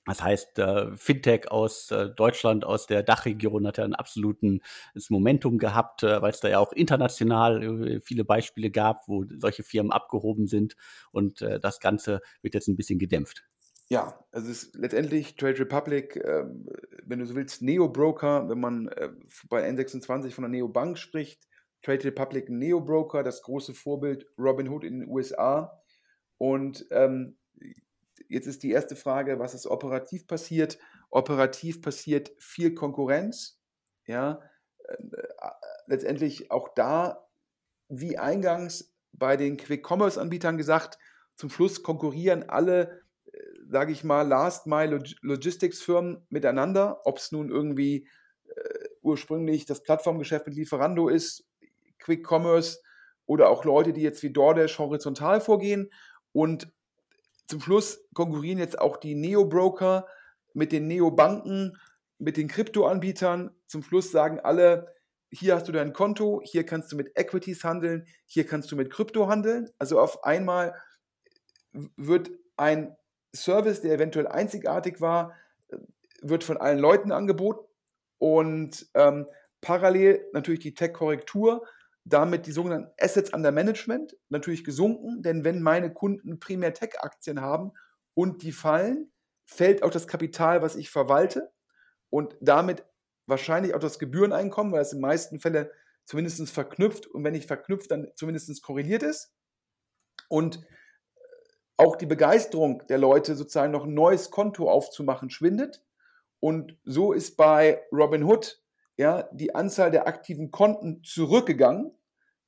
[0.09, 5.59] Das heißt, äh, Fintech aus äh, Deutschland, aus der Dachregion hat ja ein absolutes Momentum
[5.59, 9.91] gehabt, äh, weil es da ja auch international äh, viele Beispiele gab, wo solche Firmen
[9.91, 10.75] abgehoben sind.
[11.11, 13.43] Und äh, das Ganze wird jetzt ein bisschen gedämpft.
[13.89, 16.67] Ja, also es ist letztendlich Trade Republic, ähm,
[17.03, 19.09] wenn du so willst, Neo-Broker, wenn man äh,
[19.47, 21.47] bei N26 von der Neo-Bank spricht,
[21.81, 25.81] Trade Republic Neo-Broker, das große Vorbild Robinhood in den USA.
[26.37, 27.38] Und ähm,
[28.29, 30.77] Jetzt ist die erste Frage, was ist operativ passiert?
[31.09, 33.59] Operativ passiert viel Konkurrenz.
[34.05, 34.41] Ja,
[34.87, 34.95] äh,
[35.87, 37.27] letztendlich auch da,
[37.89, 40.99] wie eingangs bei den Quick-Commerce-Anbietern gesagt,
[41.35, 48.07] zum Schluss konkurrieren alle, äh, sage ich mal, Last-Mile-Logistics-Firmen miteinander, ob es nun irgendwie
[48.45, 51.47] äh, ursprünglich das Plattformgeschäft mit Lieferando ist,
[51.97, 52.79] Quick-Commerce
[53.25, 55.91] oder auch Leute, die jetzt wie DoorDash horizontal vorgehen.
[56.31, 56.71] Und
[57.49, 60.07] zum Schluss konkurrieren jetzt auch die Neo-Broker
[60.53, 61.77] mit den Neo-Banken,
[62.19, 63.49] mit den Krypto-Anbietern.
[63.65, 64.93] Zum Schluss sagen alle,
[65.31, 68.91] hier hast du dein Konto, hier kannst du mit Equities handeln, hier kannst du mit
[68.91, 69.67] Krypto handeln.
[69.79, 70.75] Also auf einmal
[71.97, 72.95] wird ein
[73.35, 75.33] Service, der eventuell einzigartig war,
[76.21, 77.65] wird von allen Leuten angeboten
[78.19, 79.25] und ähm,
[79.61, 81.65] parallel natürlich die Tech-Korrektur
[82.05, 87.71] damit die sogenannten Assets under Management natürlich gesunken, denn wenn meine Kunden primär Tech-Aktien haben
[88.13, 89.11] und die fallen,
[89.45, 91.51] fällt auch das Kapital, was ich verwalte
[92.09, 92.85] und damit
[93.25, 95.69] wahrscheinlich auch das Gebühreneinkommen, weil es in den meisten Fällen
[96.05, 99.31] zumindest verknüpft und wenn nicht verknüpft, dann zumindest korreliert ist.
[100.27, 100.65] Und
[101.77, 105.83] auch die Begeisterung der Leute, sozusagen noch ein neues Konto aufzumachen, schwindet.
[106.39, 108.61] Und so ist bei Robinhood
[108.99, 111.97] ja, die Anzahl der aktiven Konten zurückgegangen,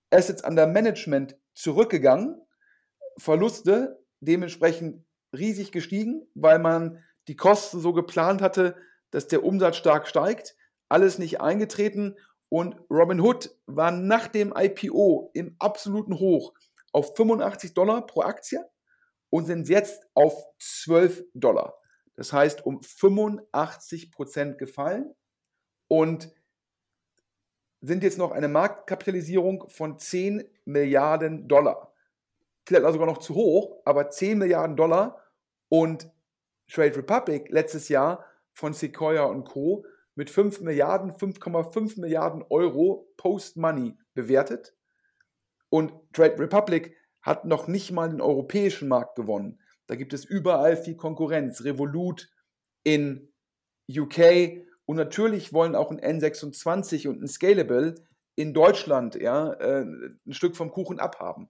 [0.10, 2.42] Assets under Management zurückgegangen,
[3.18, 8.76] Verluste dementsprechend riesig gestiegen, weil man die Kosten so geplant hatte,
[9.12, 10.58] dass der Umsatz stark steigt,
[10.90, 12.18] alles nicht eingetreten
[12.50, 16.54] und Robinhood war nach dem IPO im absoluten Hoch
[16.92, 18.60] auf 85 Dollar pro Aktie
[19.30, 21.76] und sind jetzt auf 12 Dollar.
[22.18, 25.16] Das heißt um 85 Prozent gefallen
[25.88, 26.34] und
[27.82, 31.94] sind jetzt noch eine Marktkapitalisierung von 10 Milliarden Dollar.
[32.65, 35.20] Vielleicht sogar noch zu hoch, aber 10 Milliarden Dollar
[35.70, 36.10] und
[36.72, 39.86] Trade Republic letztes Jahr von Sequoia und Co.
[40.15, 44.76] mit 5 Milliarden, 5,5 Milliarden Euro Post-Money bewertet.
[45.70, 49.60] Und Trade Republic hat noch nicht mal den europäischen Markt gewonnen.
[49.88, 51.63] Da gibt es überall viel Konkurrenz.
[51.63, 52.30] Revolut
[52.84, 53.32] in
[53.89, 57.95] UK, und natürlich wollen auch ein N26 und ein Scalable
[58.36, 61.49] in Deutschland ja, äh, ein Stück vom Kuchen abhaben.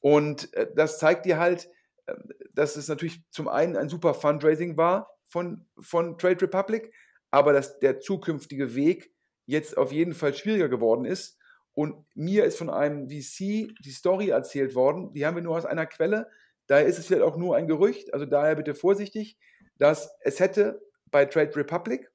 [0.00, 1.70] Und äh, das zeigt dir halt,
[2.04, 2.12] äh,
[2.52, 6.92] dass es natürlich zum einen ein super Fundraising war von, von Trade Republic,
[7.30, 9.10] aber dass der zukünftige Weg
[9.46, 11.38] jetzt auf jeden Fall schwieriger geworden ist.
[11.72, 15.64] Und mir ist von einem VC die Story erzählt worden, die haben wir nur aus
[15.64, 16.28] einer Quelle,
[16.66, 19.38] daher ist es vielleicht auch nur ein Gerücht, also daher bitte vorsichtig,
[19.78, 22.10] dass es hätte bei Trade Republic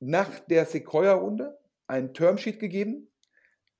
[0.00, 3.08] nach der Sequoia-Runde ein Termsheet gegeben.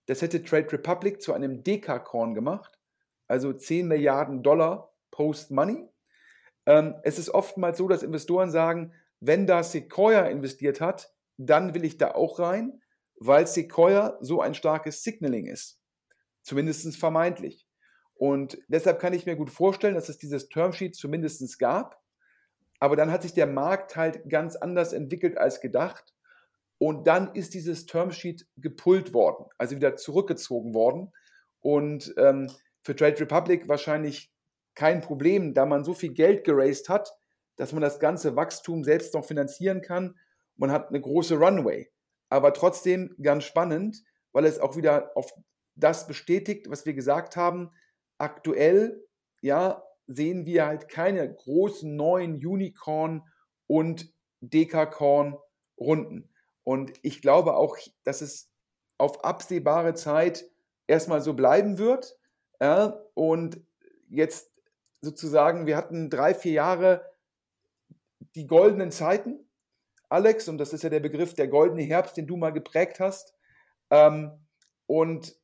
[0.06, 2.78] Das hätte Trade Republic zu einem Dekakorn gemacht,
[3.26, 5.88] also 10 Milliarden Dollar Post-Money.
[6.66, 11.84] Ähm, es ist oftmals so, dass Investoren sagen, wenn da Sequoia investiert hat, dann will
[11.84, 12.80] ich da auch rein,
[13.16, 15.80] weil Sequoia so ein starkes Signaling ist.
[16.42, 17.66] Zumindest vermeintlich.
[18.14, 21.99] Und deshalb kann ich mir gut vorstellen, dass es dieses Termsheet zumindest gab.
[22.80, 26.14] Aber dann hat sich der Markt halt ganz anders entwickelt als gedacht.
[26.78, 31.12] Und dann ist dieses Termsheet gepullt worden, also wieder zurückgezogen worden.
[31.60, 32.50] Und ähm,
[32.82, 34.32] für Trade Republic wahrscheinlich
[34.74, 37.12] kein Problem, da man so viel Geld geraced hat,
[37.56, 40.18] dass man das ganze Wachstum selbst noch finanzieren kann.
[40.56, 41.90] Man hat eine große Runway.
[42.30, 45.34] Aber trotzdem ganz spannend, weil es auch wieder auf
[45.74, 47.70] das bestätigt, was wir gesagt haben.
[48.16, 49.04] Aktuell,
[49.42, 53.22] ja, sehen wir halt keine großen neuen Unicorn
[53.68, 55.36] und Dekakorn
[55.78, 56.28] Runden.
[56.64, 58.50] Und ich glaube auch, dass es
[58.98, 60.44] auf absehbare Zeit
[60.86, 62.18] erstmal so bleiben wird.
[62.60, 63.60] Ja, und
[64.08, 64.60] jetzt
[65.00, 67.10] sozusagen, wir hatten drei, vier Jahre
[68.34, 69.48] die goldenen Zeiten,
[70.08, 73.32] Alex, und das ist ja der Begriff der goldene Herbst, den du mal geprägt hast.
[73.90, 74.32] Ähm,
[74.86, 75.36] und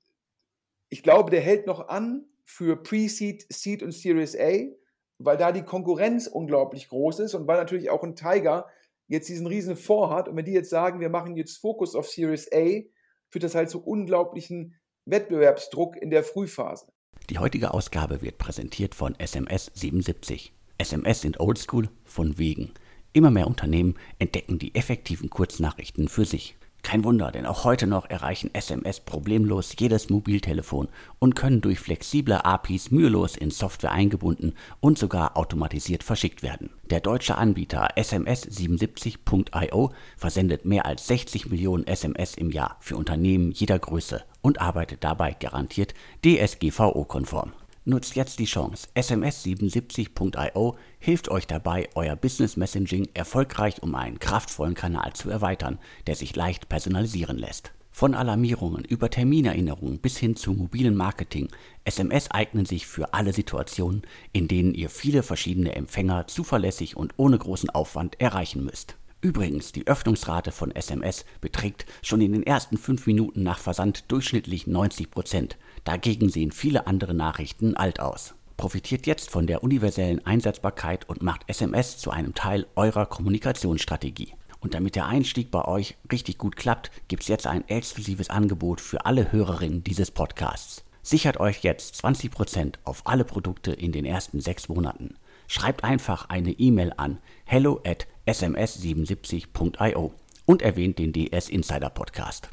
[0.89, 4.71] ich glaube, der hält noch an für Pre-Seed, Seed und Series A,
[5.19, 8.67] weil da die Konkurrenz unglaublich groß ist und weil natürlich auch ein Tiger
[9.09, 10.29] jetzt diesen riesen Fonds hat.
[10.29, 12.83] Und wenn die jetzt sagen, wir machen jetzt Fokus auf Series A,
[13.29, 16.87] führt das halt zu unglaublichen Wettbewerbsdruck in der Frühphase.
[17.29, 20.53] Die heutige Ausgabe wird präsentiert von SMS 77.
[20.79, 22.73] SMS sind oldschool von wegen.
[23.13, 26.57] Immer mehr Unternehmen entdecken die effektiven Kurznachrichten für sich.
[26.83, 32.45] Kein Wunder, denn auch heute noch erreichen SMS problemlos jedes Mobiltelefon und können durch flexible
[32.45, 36.71] APIs mühelos in Software eingebunden und sogar automatisiert verschickt werden.
[36.91, 43.81] Der deutsche Anbieter SMS77.io versendet mehr als 60 Millionen SMS im Jahr für Unternehmen jeder
[43.81, 45.93] Größe und arbeitet dabei garantiert
[46.25, 47.53] DSGVO-konform.
[47.89, 48.89] Nutzt jetzt die Chance.
[48.97, 56.17] SMS77.io hilft euch dabei, euer Business Messaging erfolgreich um einen kraftvollen Kanal zu erweitern, der
[56.17, 57.71] sich leicht personalisieren lässt.
[57.93, 61.47] Von Alarmierungen über Terminerinnerungen bis hin zu mobilen Marketing,
[61.85, 67.39] SMS eignen sich für alle Situationen, in denen ihr viele verschiedene Empfänger zuverlässig und ohne
[67.39, 68.97] großen Aufwand erreichen müsst.
[69.27, 74.69] Übrigens, die Öffnungsrate von SMS beträgt schon in den ersten fünf Minuten nach Versand durchschnittlich
[74.69, 75.57] 90 Prozent.
[75.83, 78.37] Dagegen sehen viele andere Nachrichten alt aus.
[78.57, 84.33] Profitiert jetzt von der universellen Einsetzbarkeit und macht SMS zu einem Teil eurer Kommunikationsstrategie.
[84.61, 88.81] Und damit der Einstieg bei euch richtig gut klappt, gibt es jetzt ein exklusives Angebot
[88.81, 90.85] für alle Hörerinnen dieses Podcasts.
[91.03, 95.15] Sichert euch jetzt 20% auf alle Produkte in den ersten sechs Monaten.
[95.47, 100.15] Schreibt einfach eine E-Mail an hello at sms77.io
[100.47, 102.51] und erwähnt den DS Insider Podcast.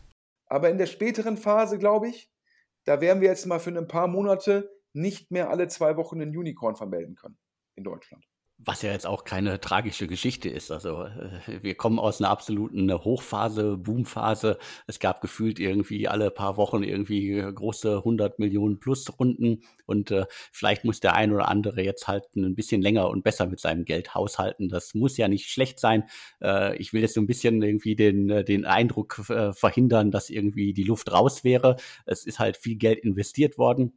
[0.48, 2.32] Aber in der späteren Phase, glaube ich,
[2.86, 6.38] da werden wir jetzt mal für ein paar Monate nicht mehr alle zwei Wochen einen
[6.38, 7.38] Unicorn vermelden können
[7.76, 8.24] in Deutschland.
[8.66, 10.72] Was ja jetzt auch keine tragische Geschichte ist.
[10.72, 14.58] Also äh, wir kommen aus einer absoluten Hochphase, Boomphase.
[14.88, 20.26] Es gab gefühlt irgendwie alle paar Wochen irgendwie große 100 Millionen plus Runden und äh,
[20.52, 23.84] vielleicht muss der ein oder andere jetzt halt ein bisschen länger und besser mit seinem
[23.84, 24.70] Geld haushalten.
[24.70, 26.06] Das muss ja nicht schlecht sein.
[26.42, 30.30] Äh, ich will jetzt so ein bisschen irgendwie den, äh, den Eindruck äh, verhindern, dass
[30.30, 31.76] irgendwie die Luft raus wäre.
[32.06, 33.94] Es ist halt viel Geld investiert worden.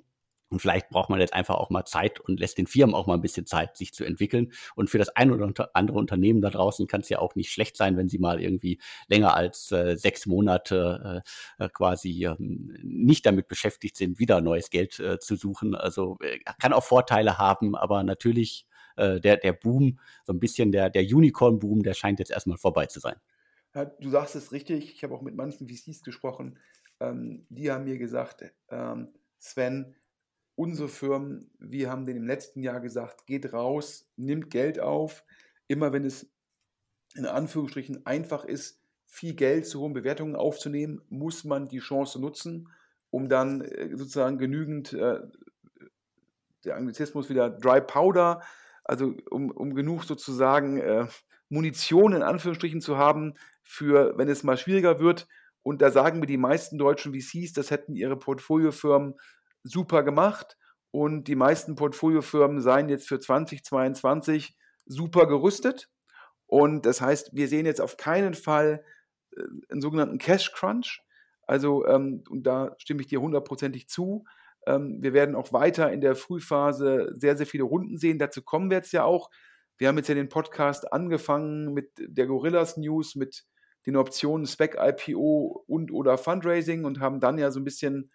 [0.48, 3.14] Und vielleicht braucht man jetzt einfach auch mal Zeit und lässt den Firmen auch mal
[3.14, 4.52] ein bisschen Zeit, sich zu entwickeln.
[4.76, 7.76] Und für das ein oder andere Unternehmen da draußen kann es ja auch nicht schlecht
[7.76, 8.78] sein, wenn sie mal irgendwie
[9.08, 11.22] länger als äh, sechs Monate
[11.58, 15.74] äh, äh quasi äh, nicht damit beschäftigt sind, wieder neues Geld äh, zu suchen.
[15.74, 20.72] Also äh, kann auch Vorteile haben, aber natürlich äh, der, der Boom, so ein bisschen
[20.72, 23.16] der, der Unicorn-Boom, der scheint jetzt erstmal vorbei zu sein.
[23.74, 24.92] Ja, du sagst es richtig.
[24.94, 26.58] Ich habe auch mit manchen VCs gesprochen.
[27.00, 29.94] Ähm, die haben mir gesagt, ähm, Sven,
[30.56, 35.22] unsere Firmen, wir haben denen im letzten Jahr gesagt, geht raus, nimmt Geld auf.
[35.68, 36.28] Immer wenn es
[37.14, 42.68] in Anführungsstrichen einfach ist, viel Geld zu hohen Bewertungen aufzunehmen, muss man die Chance nutzen,
[43.10, 45.20] um dann äh, sozusagen genügend, äh,
[46.64, 48.42] der Anglizismus wieder Dry Powder,
[48.82, 51.06] also um, um genug sozusagen äh,
[51.48, 55.28] Munition in Anführungsstrichen zu haben, für wenn es mal schwieriger wird.
[55.62, 59.14] Und da sagen mir die meisten deutschen VCs, das hätten ihre Portfoliofirmen
[59.66, 60.56] super gemacht
[60.90, 65.90] und die meisten Portfoliofirmen seien jetzt für 2022 super gerüstet.
[66.46, 68.84] Und das heißt, wir sehen jetzt auf keinen Fall
[69.36, 71.02] äh, einen sogenannten Cash Crunch.
[71.42, 74.24] Also, ähm, und da stimme ich dir hundertprozentig zu.
[74.66, 78.18] Ähm, wir werden auch weiter in der Frühphase sehr, sehr viele Runden sehen.
[78.18, 79.30] Dazu kommen wir jetzt ja auch.
[79.78, 83.44] Wir haben jetzt ja den Podcast angefangen mit der Gorillas News, mit
[83.86, 88.10] den Optionen Spec IPO und oder Fundraising und haben dann ja so ein bisschen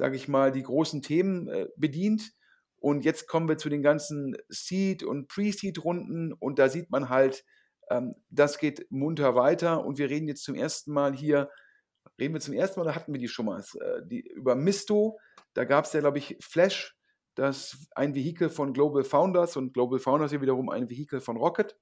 [0.00, 2.32] sage ich mal, die großen Themen äh, bedient.
[2.78, 7.44] Und jetzt kommen wir zu den ganzen Seed- und Pre-Seed-Runden und da sieht man halt,
[7.90, 11.50] ähm, das geht munter weiter und wir reden jetzt zum ersten Mal hier,
[12.18, 15.18] reden wir zum ersten Mal, da hatten wir die schon mal, äh, die, über Misto,
[15.52, 16.96] da gab es ja, glaube ich, Flash,
[17.34, 21.76] das ein Vehikel von Global Founders und Global Founders hier wiederum ein Vehikel von Rocket.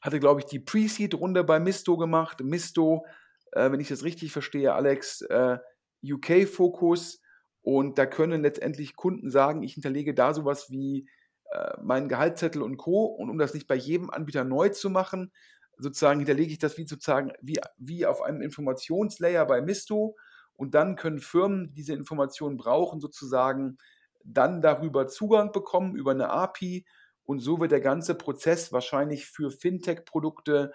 [0.00, 2.40] Hatte, glaube ich, die Pre-Seed-Runde bei Misto gemacht.
[2.42, 3.04] Misto,
[3.52, 5.58] äh, wenn ich das richtig verstehe, Alex, äh,
[6.04, 7.20] UK-Fokus
[7.62, 11.08] und da können letztendlich Kunden sagen, ich hinterlege da sowas wie
[11.50, 13.04] äh, meinen Gehaltszettel und Co.
[13.04, 15.32] Und um das nicht bei jedem Anbieter neu zu machen,
[15.76, 20.16] sozusagen hinterlege ich das wie sozusagen wie, wie auf einem Informationslayer bei Misto
[20.54, 23.78] und dann können Firmen, die diese Informationen brauchen, sozusagen
[24.22, 26.84] dann darüber Zugang bekommen über eine API
[27.24, 30.72] und so wird der ganze Prozess wahrscheinlich für Fintech-Produkte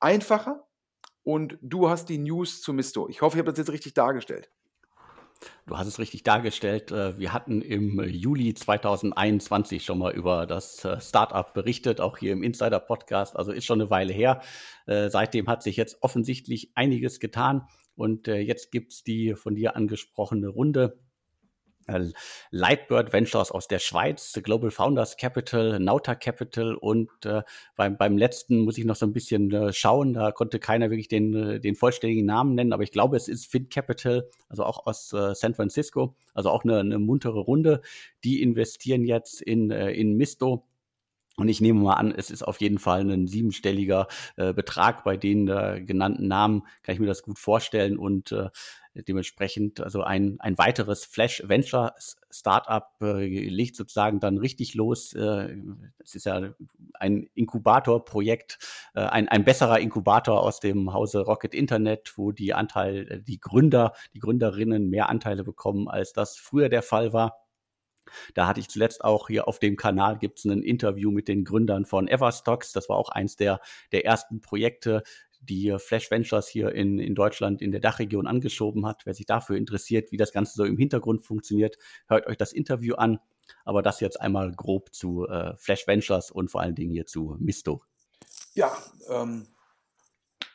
[0.00, 0.66] einfacher
[1.22, 3.08] und du hast die News zu Misto.
[3.08, 4.50] Ich hoffe, ich habe das jetzt richtig dargestellt.
[5.66, 6.92] Du hast es richtig dargestellt.
[6.92, 12.32] Äh, wir hatten im Juli 2021 schon mal über das äh, Startup berichtet, auch hier
[12.32, 13.36] im Insider-Podcast.
[13.36, 14.40] Also ist schon eine Weile her.
[14.86, 17.66] Äh, seitdem hat sich jetzt offensichtlich einiges getan.
[17.96, 20.98] Und jetzt gibt es die von dir angesprochene Runde
[22.50, 27.42] Lightbird Ventures aus der Schweiz, Global Founders Capital, Nauta Capital und äh,
[27.76, 31.08] beim, beim letzten muss ich noch so ein bisschen äh, schauen, da konnte keiner wirklich
[31.08, 34.86] den, äh, den vollständigen Namen nennen, aber ich glaube, es ist Fin Capital, also auch
[34.86, 37.80] aus äh, San Francisco, also auch eine, eine muntere Runde.
[38.24, 40.66] Die investieren jetzt in, äh, in Misto.
[41.38, 45.18] Und ich nehme mal an, es ist auf jeden Fall ein siebenstelliger äh, Betrag bei
[45.18, 48.48] den äh, genannten Namen, kann ich mir das gut vorstellen und äh,
[49.02, 51.94] dementsprechend also ein, ein weiteres Flash Venture
[52.30, 55.12] Startup äh, legt sozusagen dann richtig los.
[55.12, 55.56] Äh,
[55.98, 56.54] es ist ja
[56.94, 58.58] ein Inkubatorprojekt,
[58.94, 63.40] äh, ein, ein besserer Inkubator aus dem Hause Rocket Internet, wo die Anteil, äh, die
[63.40, 67.46] Gründer, die Gründerinnen mehr Anteile bekommen, als das früher der Fall war.
[68.34, 71.44] Da hatte ich zuletzt auch hier auf dem Kanal gibt es ein Interview mit den
[71.44, 72.72] Gründern von Everstocks.
[72.72, 73.60] Das war auch eins der,
[73.92, 75.02] der ersten Projekte,
[75.46, 79.06] die Flash Ventures hier in, in Deutschland in der Dachregion angeschoben hat.
[79.06, 81.78] Wer sich dafür interessiert, wie das Ganze so im Hintergrund funktioniert,
[82.08, 83.18] hört euch das Interview an.
[83.64, 87.36] Aber das jetzt einmal grob zu äh, Flash Ventures und vor allen Dingen hier zu
[87.38, 87.82] Misto.
[88.54, 88.76] Ja,
[89.08, 89.46] ähm,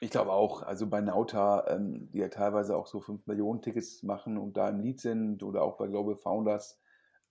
[0.02, 4.04] ich glaube auch, also bei Nauta, ähm, die ja teilweise auch so 5 Millionen Tickets
[4.04, 6.80] machen und da im Lead sind oder auch bei Global Founders,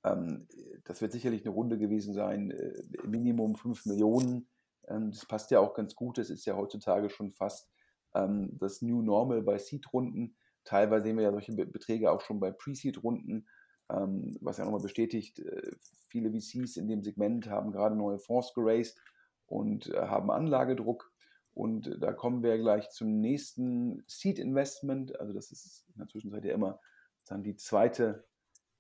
[0.05, 0.47] ähm,
[0.85, 4.49] das wird sicherlich eine Runde gewesen sein, äh, Minimum 5 Millionen.
[4.91, 6.19] Ähm, das passt ja auch ganz gut.
[6.19, 7.71] Das ist ja heutzutage schon fast
[8.15, 10.37] ähm, das New Normal bei Seed-Runden.
[10.65, 13.49] Teilweise sehen wir ja solche Beträge auch schon bei Pre-Seed-Runden,
[13.89, 15.71] ähm, was ja nochmal bestätigt, äh,
[16.09, 19.01] viele VCs in dem Segment haben gerade neue Fonds geraced
[19.47, 21.13] und äh, haben Anlagedruck.
[21.53, 25.19] Und da kommen wir gleich zum nächsten Seed-Investment.
[25.19, 26.81] Also das ist in der Zwischenzeit ja immer
[27.27, 28.25] dann die zweite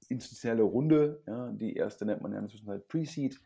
[0.08, 1.22] institutionelle Runde.
[1.26, 3.40] Ja, die erste nennt man ja in der Zwischenzeit Pre-Seed.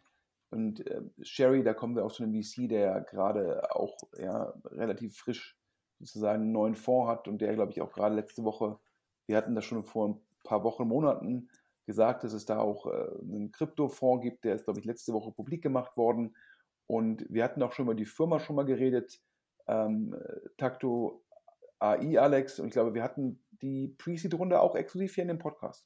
[0.54, 5.16] Und äh, Sherry, da kommen wir auch zu einem VC, der gerade auch ja, relativ
[5.16, 5.58] frisch
[5.98, 8.78] sozusagen einen neuen Fonds hat und der, glaube ich, auch gerade letzte Woche,
[9.26, 11.48] wir hatten das schon vor ein paar Wochen, Monaten
[11.86, 12.90] gesagt, dass es da auch äh,
[13.20, 16.36] einen Kryptofonds gibt, der ist, glaube ich, letzte Woche publik gemacht worden.
[16.86, 19.20] Und wir hatten auch schon über die Firma schon mal geredet,
[19.66, 20.14] ähm,
[20.56, 21.24] Takto
[21.80, 22.60] AI, Alex.
[22.60, 25.84] Und ich glaube, wir hatten die Pre-Seed-Runde auch exklusiv hier in dem Podcast.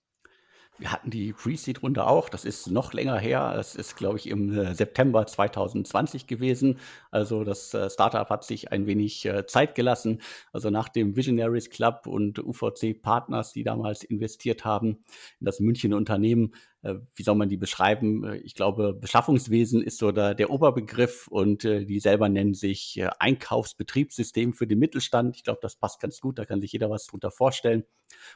[0.79, 2.29] Wir hatten die Pre-Seed-Runde auch.
[2.29, 3.53] Das ist noch länger her.
[3.55, 6.79] Das ist, glaube ich, im äh, September 2020 gewesen.
[7.11, 10.21] Also das äh, Startup hat sich ein wenig äh, Zeit gelassen.
[10.53, 15.05] Also nach dem Visionaries Club und UVC Partners, die damals investiert haben
[15.41, 18.41] in das München Unternehmen, wie soll man die beschreiben?
[18.45, 24.67] Ich glaube, Beschaffungswesen ist so der, der Oberbegriff und die selber nennen sich Einkaufsbetriebssystem für
[24.67, 25.37] den Mittelstand.
[25.37, 26.39] Ich glaube, das passt ganz gut.
[26.39, 27.85] Da kann sich jeder was drunter vorstellen.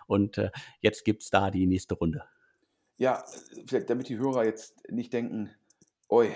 [0.06, 0.40] Und
[0.80, 2.24] jetzt gibt es da die nächste Runde.
[2.96, 3.24] Ja,
[3.66, 5.50] vielleicht damit die Hörer jetzt nicht denken,
[6.08, 6.30] oi,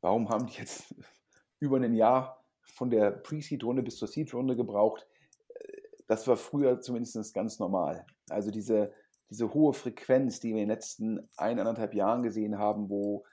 [0.00, 0.94] warum haben die jetzt
[1.60, 5.06] über ein Jahr von der Pre-Seed-Runde bis zur Seed-Runde gebraucht?
[6.06, 8.04] Das war früher zumindest ganz normal.
[8.28, 8.92] Also diese,
[9.32, 13.24] diese hohe Frequenz, die wir in den letzten eineinhalb Jahren gesehen haben, wo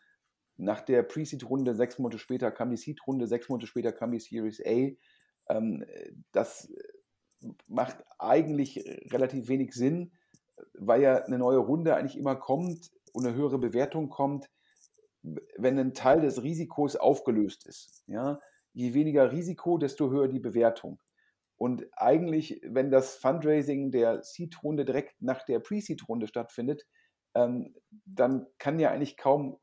[0.58, 4.62] nach der Pre-Seed-Runde sechs Monate später kam die Seed-Runde, sechs Monate später kam die Series
[4.66, 4.92] A.
[5.54, 5.86] Ähm,
[6.32, 6.72] das
[7.68, 10.12] macht eigentlich relativ wenig Sinn
[10.74, 14.50] weil ja eine neue Runde eigentlich immer kommt und eine höhere Bewertung kommt,
[15.22, 18.04] wenn ein Teil des Risikos aufgelöst ist.
[18.08, 18.40] Ja?
[18.74, 21.00] Je weniger Risiko, desto höher die Bewertung.
[21.60, 26.88] Und eigentlich, wenn das Fundraising der Seed-Runde direkt nach der Pre-Seed-Runde stattfindet,
[27.36, 29.60] ähm, dann kann ja eigentlich kaum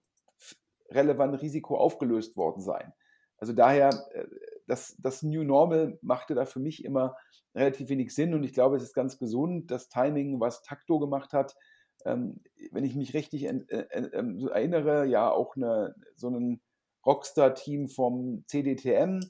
[0.90, 2.92] relevant Risiko aufgelöst worden sein.
[3.38, 4.26] Also daher, äh,
[4.66, 7.16] das, das New Normal machte da für mich immer
[7.54, 11.32] relativ wenig Sinn und ich glaube, es ist ganz gesund, das Timing, was Takto gemacht
[11.32, 11.56] hat.
[12.04, 12.42] Ähm,
[12.72, 16.60] wenn ich mich richtig äh, äh, ähm, so erinnere, ja auch eine, so ein
[17.06, 19.20] Rockstar-Team vom CDTM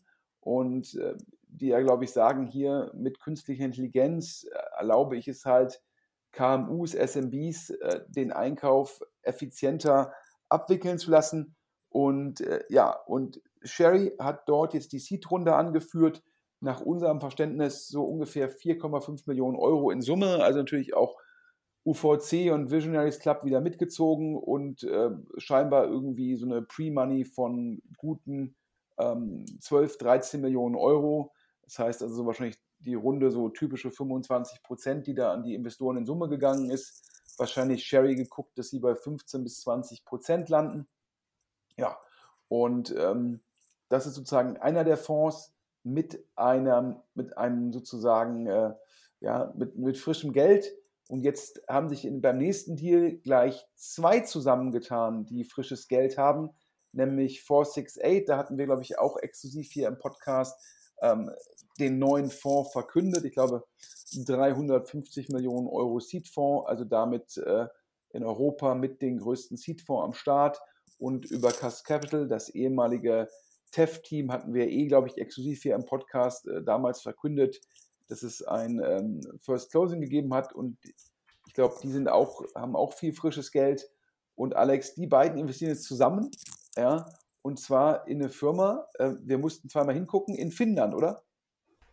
[0.40, 1.14] und äh,
[1.56, 5.82] die ja, glaube ich, sagen, hier mit künstlicher Intelligenz äh, erlaube ich es halt,
[6.32, 10.12] KMUs, SMBs äh, den Einkauf effizienter
[10.48, 11.56] abwickeln zu lassen.
[11.88, 16.22] Und äh, ja, und Sherry hat dort jetzt die Seed-Runde angeführt.
[16.60, 20.42] Nach unserem Verständnis so ungefähr 4,5 Millionen Euro in Summe.
[20.42, 21.16] Also natürlich auch
[21.86, 28.56] UVC und Visionaries Club wieder mitgezogen und äh, scheinbar irgendwie so eine Pre-Money von guten
[28.98, 31.32] ähm, 12, 13 Millionen Euro.
[31.66, 35.54] Das heißt also so wahrscheinlich die Runde so typische 25 Prozent, die da an die
[35.54, 37.02] Investoren in Summe gegangen ist.
[37.36, 40.88] Wahrscheinlich Sherry geguckt, dass sie bei 15 bis 20 Prozent landen.
[41.76, 41.98] Ja,
[42.48, 43.40] und ähm,
[43.88, 45.52] das ist sozusagen einer der Fonds
[45.82, 48.74] mit einem, mit einem sozusagen, äh,
[49.20, 50.72] ja, mit, mit frischem Geld.
[51.08, 56.50] Und jetzt haben sich in, beim nächsten Deal gleich zwei zusammengetan, die frisches Geld haben,
[56.92, 58.24] nämlich 468.
[58.26, 60.60] Da hatten wir, glaube ich, auch exklusiv hier im Podcast
[61.00, 61.30] ähm,
[61.78, 63.24] den neuen Fonds verkündet.
[63.24, 63.64] Ich glaube,
[64.14, 67.66] 350 Millionen Euro Seed-Fonds, also damit äh,
[68.12, 70.60] in Europa mit den größten Seed-Fonds am Start.
[70.98, 73.28] Und über Cast Capital, das ehemalige
[73.72, 77.60] TEF-Team, hatten wir eh, glaube ich, exklusiv hier im Podcast äh, damals verkündet,
[78.08, 80.54] dass es ein ähm, First Closing gegeben hat.
[80.54, 80.78] Und
[81.46, 83.88] ich glaube, die sind auch, haben auch viel frisches Geld.
[84.34, 86.30] Und Alex, die beiden investieren jetzt zusammen,
[86.76, 87.06] ja,
[87.42, 91.22] und zwar in eine Firma, äh, wir mussten zweimal hingucken, in Finnland, oder?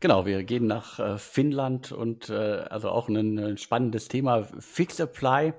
[0.03, 4.43] Genau, wir gehen nach äh, Finnland und äh, also auch ein, ein spannendes Thema.
[4.59, 5.53] Fix Apply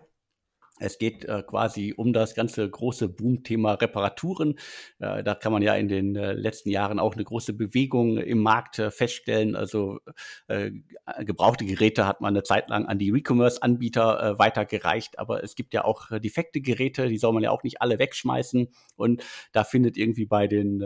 [0.85, 4.59] es geht äh, quasi um das ganze große Boom-Thema Reparaturen.
[4.99, 8.41] Äh, da kann man ja in den äh, letzten Jahren auch eine große Bewegung im
[8.41, 9.57] Markt äh, feststellen.
[9.57, 10.01] Also
[10.49, 10.73] äh,
[11.21, 15.73] gebrauchte Geräte hat man eine Zeit lang an die Recommerce-Anbieter äh, weitergereicht, aber es gibt
[15.73, 18.69] ja auch defekte Geräte, die soll man ja auch nicht alle wegschmeißen.
[18.97, 19.23] Und
[19.53, 20.79] da findet irgendwie bei den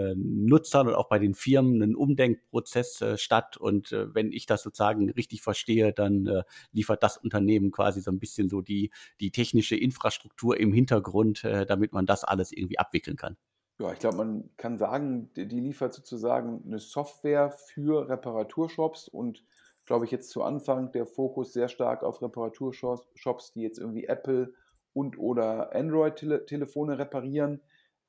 [0.46, 3.56] Nutzern und auch bei den Firmen ein Umdenkprozess statt.
[3.56, 6.42] Und wenn ich das sozusagen richtig verstehe, dann
[6.72, 8.90] liefert das Unternehmen quasi so ein bisschen so die,
[9.20, 13.36] die technische Infrastruktur im Hintergrund, äh, damit man das alles irgendwie abwickeln kann?
[13.80, 19.44] Ja, ich glaube, man kann sagen, die, die liefert sozusagen eine Software für Reparaturshops und
[19.86, 24.52] glaube ich jetzt zu Anfang der Fokus sehr stark auf Reparaturshops, die jetzt irgendwie Apple
[24.92, 27.62] und oder Android-Telefone reparieren.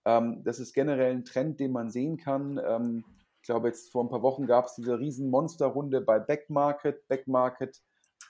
[0.06, 2.60] Ähm, das ist generell ein Trend, den man sehen kann.
[2.66, 3.06] Ähm,
[3.42, 7.08] ich glaube, jetzt vor ein paar Wochen gab es diese riesen Monsterrunde bei Backmarket.
[7.08, 7.82] Backmarket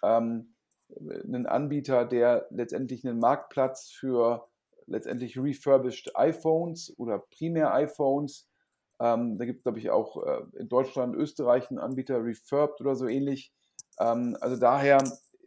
[0.04, 0.54] ähm,
[0.98, 4.48] einen Anbieter, der letztendlich einen Marktplatz für
[4.86, 8.48] letztendlich refurbished iPhones oder primär iPhones.
[9.00, 12.96] Ähm, da gibt es, glaube ich, auch äh, in Deutschland, Österreich einen Anbieter, Refurbed oder
[12.96, 13.54] so ähnlich.
[14.00, 15.02] Ähm, also daher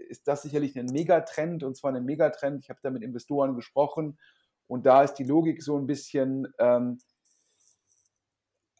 [0.08, 2.60] ist das sicherlich ein Megatrend und zwar ein Megatrend.
[2.62, 4.18] Ich habe da mit Investoren gesprochen
[4.66, 6.98] und da ist die Logik so ein bisschen, ähm,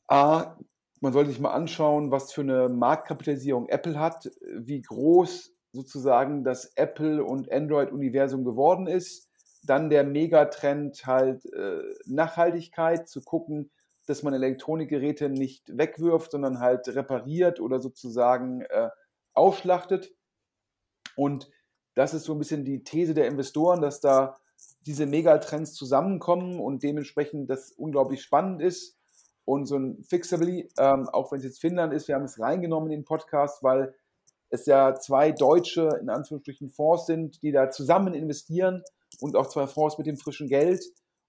[0.08, 0.56] A,
[1.00, 6.72] man sollte sich mal anschauen, was für eine Marktkapitalisierung Apple hat, wie groß sozusagen das
[6.76, 9.28] Apple- und Android-Universum geworden ist.
[9.64, 13.70] Dann der Megatrend halt äh, Nachhaltigkeit, zu gucken,
[14.06, 18.90] dass man Elektronikgeräte nicht wegwirft, sondern halt repariert oder sozusagen äh,
[19.32, 20.12] aufschlachtet.
[21.16, 21.50] Und
[21.94, 24.38] das ist so ein bisschen die These der Investoren, dass da
[24.86, 28.98] diese Megatrends zusammenkommen und dementsprechend das unglaublich spannend ist.
[29.44, 32.90] Und so ein Fixably, ähm, auch wenn es jetzt Finnland ist, wir haben es reingenommen
[32.90, 33.94] in den Podcast, weil
[34.52, 38.82] es ja zwei deutsche, in Anführungsstrichen, Fonds sind, die da zusammen investieren
[39.20, 40.84] und auch zwei Fonds mit dem frischen Geld.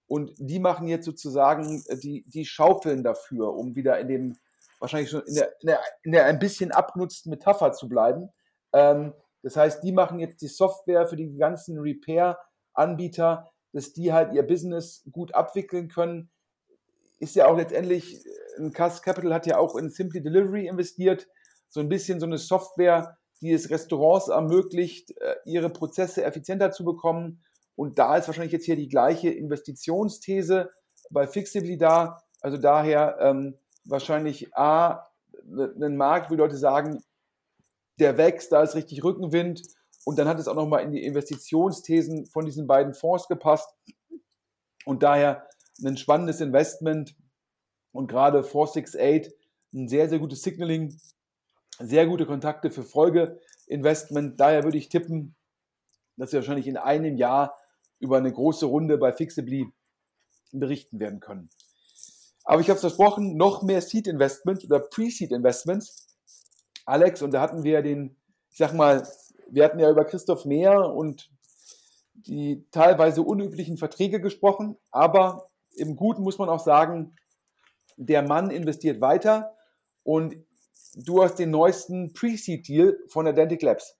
[0.06, 4.36] Und die machen jetzt sozusagen, äh, die, die schaufeln dafür, um wieder in dem,
[4.78, 8.28] wahrscheinlich schon in der, in der, in der ein bisschen abgenutzten Metapher zu bleiben.
[8.74, 14.34] Ähm, das heißt, die machen jetzt die Software für die ganzen Repair-Anbieter, dass die halt
[14.34, 16.30] ihr Business gut abwickeln können.
[17.20, 21.26] Ist ja auch letztendlich, äh, ein Cass Capital hat ja auch in Simply Delivery investiert
[21.74, 26.84] so ein bisschen so eine Software, die es Restaurants ermöglicht, äh, ihre Prozesse effizienter zu
[26.84, 27.42] bekommen.
[27.74, 30.70] Und da ist wahrscheinlich jetzt hier die gleiche Investitionsthese
[31.10, 32.22] bei Fixibly da.
[32.40, 35.08] Also daher ähm, wahrscheinlich A,
[35.50, 37.02] ein Markt, wo Leute sagen,
[37.98, 39.62] der wächst, da ist richtig Rückenwind.
[40.04, 43.68] Und dann hat es auch nochmal in die Investitionsthesen von diesen beiden Fonds gepasst.
[44.84, 45.48] Und daher
[45.84, 47.16] ein spannendes Investment.
[47.90, 49.34] Und gerade 468
[49.74, 50.96] ein sehr, sehr gutes Signaling
[51.78, 54.38] sehr gute Kontakte für Folgeinvestment.
[54.40, 55.34] Daher würde ich tippen,
[56.16, 57.56] dass wir wahrscheinlich in einem Jahr
[57.98, 59.72] über eine große Runde bei Fixably
[60.52, 61.50] berichten werden können.
[62.44, 66.16] Aber ich habe es versprochen, noch mehr Seed Investments oder Pre-Seed Investments.
[66.84, 68.16] Alex, und da hatten wir den,
[68.50, 69.06] ich sag mal,
[69.48, 71.30] wir hatten ja über Christoph Mehr und
[72.12, 77.16] die teilweise unüblichen Verträge gesprochen, aber im Guten muss man auch sagen,
[77.96, 79.56] der Mann investiert weiter
[80.02, 80.36] und
[80.96, 83.96] du hast den neuesten Pre-Seed-Deal von Atlantic Labs.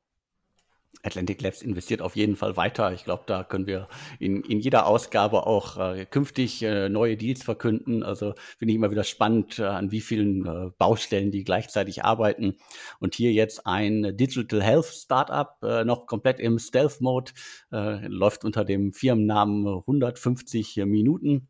[1.03, 2.93] Atlantic Labs investiert auf jeden Fall weiter.
[2.93, 3.89] Ich glaube, da können wir
[4.19, 8.03] in, in jeder Ausgabe auch äh, künftig äh, neue Deals verkünden.
[8.03, 12.57] Also finde ich immer wieder spannend, äh, an wie vielen äh, Baustellen die gleichzeitig arbeiten.
[13.01, 17.33] Und hier jetzt ein Digital Health Startup, äh, noch komplett im Stealth-Mode,
[17.73, 21.49] äh, läuft unter dem Firmennamen 150 Minuten.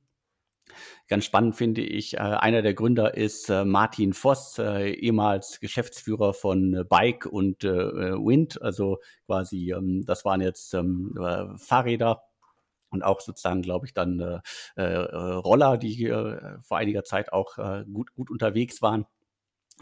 [1.09, 6.35] Ganz spannend finde ich, äh, einer der Gründer ist äh, Martin Voss, äh, ehemals Geschäftsführer
[6.35, 8.61] von Bike und Wind.
[8.63, 11.15] Also quasi, ähm, das waren jetzt ähm,
[11.59, 12.23] Fahrräder
[12.91, 14.41] und auch sozusagen, glaube ich, dann
[14.79, 16.09] Roller, die
[16.63, 17.57] vor einiger Zeit auch
[17.93, 19.07] gut, gut unterwegs waren.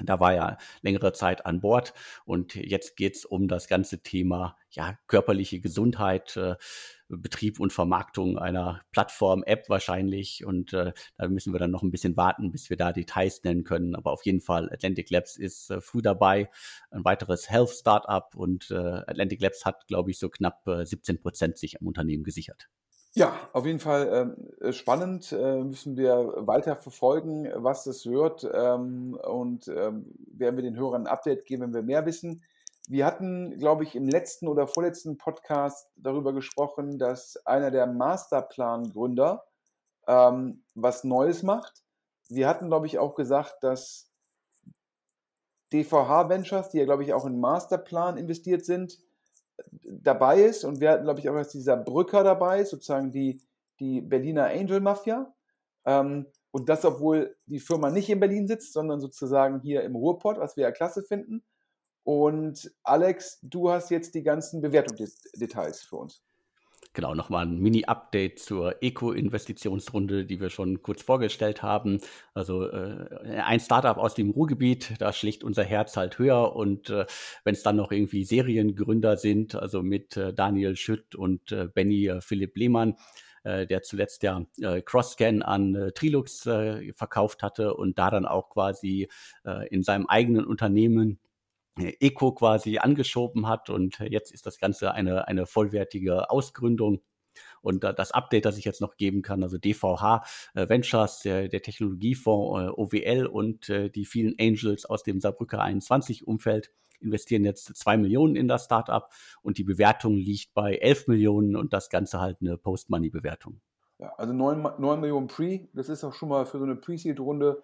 [0.01, 1.93] Da war er längere Zeit an Bord
[2.25, 6.57] und jetzt geht es um das ganze Thema ja, körperliche Gesundheit, äh,
[7.09, 10.45] Betrieb und Vermarktung einer Plattform, App wahrscheinlich.
[10.45, 13.65] Und äh, da müssen wir dann noch ein bisschen warten, bis wir da Details nennen
[13.65, 13.95] können.
[13.95, 16.51] Aber auf jeden Fall, Atlantic Labs ist äh, früh dabei.
[16.91, 21.21] Ein weiteres Health Startup und äh, Atlantic Labs hat, glaube ich, so knapp äh, 17
[21.21, 22.69] Prozent sich am Unternehmen gesichert.
[23.15, 25.33] Ja, auf jeden Fall ähm, äh, spannend.
[25.33, 28.49] Äh, müssen wir weiter verfolgen, was das wird.
[28.55, 32.43] Ähm, und ähm, werden wir den Hörern ein Update geben, wenn wir mehr wissen.
[32.89, 39.45] Wir hatten, glaube ich, im letzten oder vorletzten Podcast darüber gesprochen, dass einer der Masterplan-Gründer
[40.09, 41.85] ähm, was Neues macht.
[42.29, 44.11] Wir hatten, glaube ich, auch gesagt, dass
[45.73, 48.99] DVH Ventures, die ja, glaube ich, auch in Masterplan investiert sind,
[49.85, 50.65] dabei ist.
[50.65, 53.41] Und wir hatten, glaube ich, auch, dass dieser Brücker dabei ist, sozusagen die,
[53.81, 55.35] die Berliner Angel Mafia.
[55.85, 60.39] Ähm, und das, obwohl die Firma nicht in Berlin sitzt, sondern sozusagen hier im Ruhrpott,
[60.39, 61.43] was wir ja klasse finden.
[62.05, 66.23] Und Alex, du hast jetzt die ganzen Bewertungsdetails für uns.
[66.95, 72.01] Genau, nochmal ein Mini-Update zur Eco-Investitionsrunde, die wir schon kurz vorgestellt haben.
[72.35, 73.07] Also äh,
[73.43, 76.55] ein Startup aus dem Ruhrgebiet, da schlägt unser Herz halt höher.
[76.55, 77.07] Und äh,
[77.45, 82.09] wenn es dann noch irgendwie Seriengründer sind, also mit äh, Daniel Schütt und äh, Benny
[82.09, 82.97] äh, Philipp Lehmann,
[83.43, 86.43] äh, der zuletzt ja äh, Crossscan an Trilux
[86.95, 89.09] verkauft hatte und da dann auch quasi
[89.71, 91.19] in seinem eigenen Unternehmen
[91.79, 97.03] Eco quasi angeschoben hat und jetzt ist das Ganze eine, eine vollwertige Ausgründung.
[97.63, 102.61] Und das Update, das ich jetzt noch geben kann, also DVH äh, Ventures, der, Technologiefonds
[102.61, 106.71] äh, OWL und äh, die vielen Angels aus dem Saarbrücker 21-Umfeld
[107.01, 109.09] investieren jetzt zwei Millionen in das Startup
[109.43, 113.61] und die Bewertung liegt bei 11 Millionen und das Ganze halt eine Post-Money-Bewertung.
[113.99, 117.63] Ja, also 9, 9 Millionen Pre, das ist auch schon mal für so eine Pre-Seed-Runde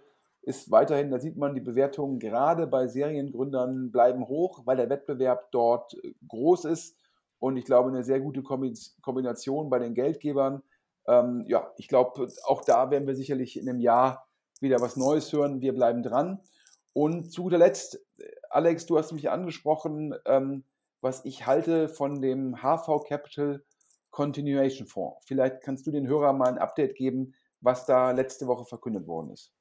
[0.48, 5.50] ist weiterhin, da sieht man, die Bewertungen gerade bei Seriengründern bleiben hoch, weil der Wettbewerb
[5.52, 6.96] dort äh, groß ist
[7.38, 10.62] und ich glaube, eine sehr gute Kombination bei den Geldgebern.
[11.06, 14.26] Ähm, ja, ich glaube, auch da werden wir sicherlich in einem Jahr
[14.60, 15.60] wieder was Neues hören.
[15.60, 16.40] Wir bleiben dran.
[16.94, 18.00] Und zu guter Letzt,
[18.48, 20.64] Alex, du hast mich angesprochen, ähm,
[21.02, 23.62] was ich halte von dem HV Capital
[24.10, 25.24] Continuation Fonds.
[25.26, 29.30] Vielleicht kannst du den Hörern mal ein Update geben, was da letzte Woche verkündet worden
[29.30, 29.52] ist.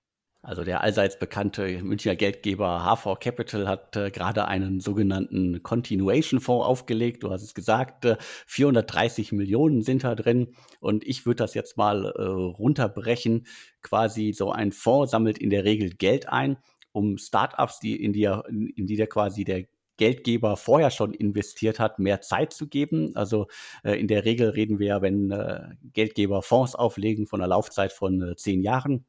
[0.48, 6.66] Also der allseits bekannte Münchner Geldgeber HV Capital hat äh, gerade einen sogenannten Continuation Fonds
[6.66, 7.24] aufgelegt.
[7.24, 10.56] Du hast es gesagt, äh, 430 Millionen sind da drin.
[10.80, 13.46] Und ich würde das jetzt mal äh, runterbrechen.
[13.82, 16.56] Quasi so ein Fonds sammelt in der Regel Geld ein,
[16.94, 19.66] um Startups, die in die, in die der quasi der
[19.98, 23.14] Geldgeber vorher schon investiert hat, mehr Zeit zu geben.
[23.18, 23.48] Also
[23.84, 27.92] äh, in der Regel reden wir ja, wenn äh, Geldgeber Fonds auflegen von einer Laufzeit
[27.92, 29.06] von äh, zehn Jahren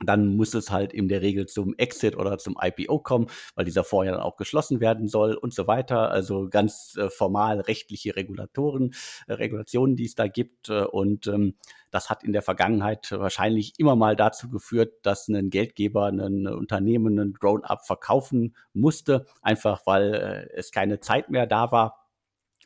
[0.00, 3.84] dann muss es halt in der Regel zum Exit oder zum IPO kommen, weil dieser
[4.04, 6.10] ja dann auch geschlossen werden soll und so weiter.
[6.10, 8.94] Also ganz äh, formal rechtliche Regulatoren,
[9.26, 10.68] äh, Regulationen, die es da gibt.
[10.68, 11.54] Äh, und ähm,
[11.90, 17.18] das hat in der Vergangenheit wahrscheinlich immer mal dazu geführt, dass ein Geldgeber ein Unternehmen,
[17.20, 22.03] ein Grown-up verkaufen musste, einfach weil äh, es keine Zeit mehr da war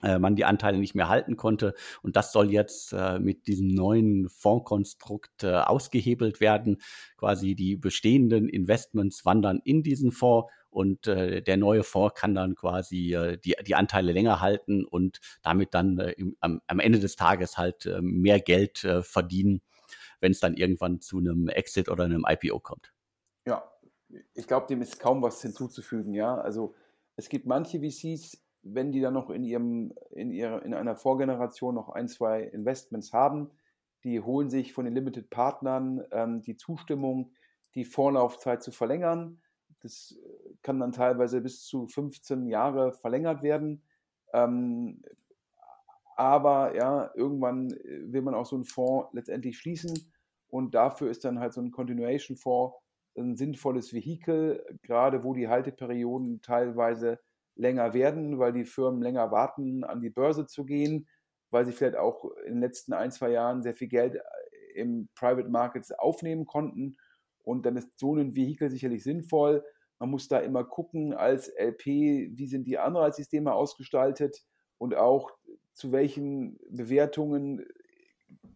[0.00, 1.74] man die Anteile nicht mehr halten konnte.
[2.02, 6.78] Und das soll jetzt äh, mit diesem neuen Fondskonstrukt äh, ausgehebelt werden.
[7.16, 12.54] Quasi die bestehenden Investments wandern in diesen Fonds und äh, der neue Fonds kann dann
[12.54, 17.00] quasi äh, die, die Anteile länger halten und damit dann äh, im, am, am Ende
[17.00, 19.62] des Tages halt äh, mehr Geld äh, verdienen,
[20.20, 22.92] wenn es dann irgendwann zu einem Exit oder einem IPO kommt.
[23.46, 23.64] Ja,
[24.34, 26.14] ich glaube, dem ist kaum was hinzuzufügen.
[26.14, 26.74] Ja, also
[27.16, 31.74] es gibt manche VCs, wenn die dann noch in ihrem, in ihrer, in einer Vorgeneration
[31.74, 33.50] noch ein, zwei Investments haben,
[34.04, 37.32] die holen sich von den Limited Partnern ähm, die Zustimmung,
[37.74, 39.40] die Vorlaufzeit zu verlängern.
[39.80, 43.82] Das äh, kann dann teilweise bis zu 15 Jahre verlängert werden.
[44.32, 45.02] Ähm,
[46.16, 50.12] aber ja, irgendwann äh, will man auch so einen Fonds letztendlich schließen
[50.48, 52.76] und dafür ist dann halt so ein Continuation Fonds
[53.16, 57.18] ein sinnvolles Vehikel, gerade wo die Halteperioden teilweise
[57.58, 61.08] länger werden, weil die Firmen länger warten, an die Börse zu gehen,
[61.50, 64.20] weil sie vielleicht auch in den letzten ein, zwei Jahren sehr viel Geld äh,
[64.74, 66.96] im Private Markets aufnehmen konnten.
[67.42, 69.64] Und dann ist so ein Vehikel sicherlich sinnvoll.
[69.98, 74.44] Man muss da immer gucken als LP, wie sind die Anreizsysteme ausgestaltet
[74.78, 75.32] und auch
[75.74, 77.66] zu welchen Bewertungen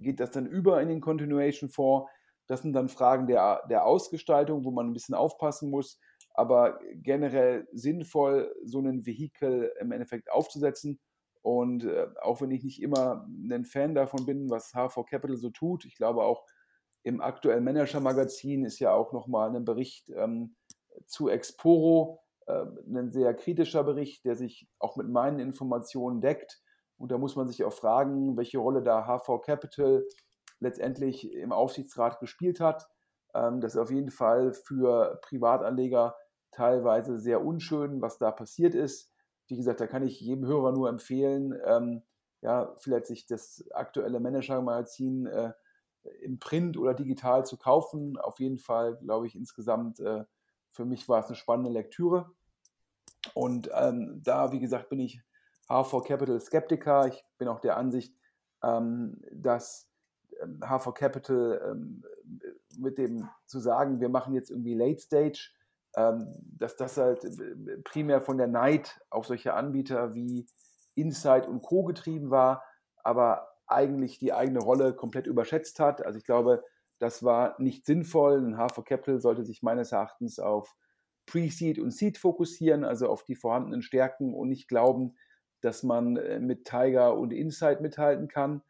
[0.00, 2.10] geht das dann über in den Continuation Fonds.
[2.46, 5.98] Das sind dann Fragen der, der Ausgestaltung, wo man ein bisschen aufpassen muss
[6.34, 11.00] aber generell sinnvoll, so ein Vehikel im Endeffekt aufzusetzen.
[11.42, 15.50] Und äh, auch wenn ich nicht immer ein Fan davon bin, was HV Capital so
[15.50, 16.44] tut, ich glaube auch
[17.02, 20.54] im aktuellen Manager-Magazin ist ja auch nochmal ein Bericht ähm,
[21.06, 26.60] zu Exporo äh, ein sehr kritischer Bericht, der sich auch mit meinen Informationen deckt.
[26.96, 30.06] Und da muss man sich auch fragen, welche Rolle da HV Capital
[30.60, 32.88] letztendlich im Aufsichtsrat gespielt hat.
[33.34, 36.14] Ähm, das ist auf jeden Fall für Privatanleger
[36.52, 39.10] teilweise sehr unschön, was da passiert ist.
[39.48, 42.02] Wie gesagt, da kann ich jedem Hörer nur empfehlen, ähm,
[42.40, 45.52] ja, vielleicht sich das aktuelle Manager-Magazin äh,
[46.20, 48.18] im Print oder digital zu kaufen.
[48.18, 50.24] Auf jeden Fall, glaube ich, insgesamt äh,
[50.72, 52.32] für mich war es eine spannende Lektüre.
[53.34, 55.22] Und ähm, da, wie gesagt, bin ich
[55.68, 57.06] HV Capital Skeptiker.
[57.06, 58.16] Ich bin auch der Ansicht,
[58.62, 59.88] ähm, dass
[60.60, 62.04] HV ähm, Capital ähm,
[62.78, 65.52] mit dem zu sagen, wir machen jetzt irgendwie Late Stage,
[65.94, 70.46] dass das halt äh, primär von der Neid auf solche Anbieter wie
[70.94, 71.84] Insight und Co.
[71.84, 72.64] getrieben war,
[73.02, 76.04] aber eigentlich die eigene Rolle komplett überschätzt hat.
[76.04, 76.64] Also ich glaube,
[76.98, 78.38] das war nicht sinnvoll.
[78.38, 80.76] Ein HV Capital sollte sich meines Erachtens auf
[81.26, 85.16] Pre-Seed und Seed fokussieren, also auf die vorhandenen Stärken und nicht glauben,
[85.60, 88.62] dass man äh, mit Tiger und Insight mithalten kann.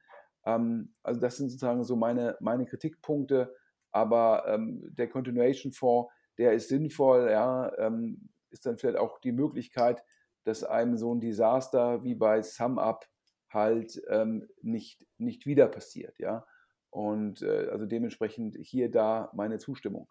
[0.45, 3.55] Ähm, also das sind sozusagen so meine, meine Kritikpunkte.
[3.91, 9.33] Aber ähm, der Continuation Fonds, der ist sinnvoll, ja, ähm, ist dann vielleicht auch die
[9.33, 10.03] Möglichkeit,
[10.45, 13.07] dass einem so ein Desaster wie bei SumUp
[13.51, 16.47] halt ähm, nicht, nicht wieder passiert, ja.
[16.91, 20.09] Und äh, also dementsprechend hier da meine Zustimmung.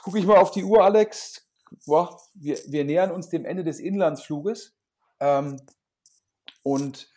[0.00, 1.48] Jetzt gucke ich mal auf die Uhr, Alex.
[1.86, 4.76] Boah, wir, wir nähern uns dem Ende des Inlandsfluges.
[5.18, 5.60] Ähm,
[6.62, 7.10] und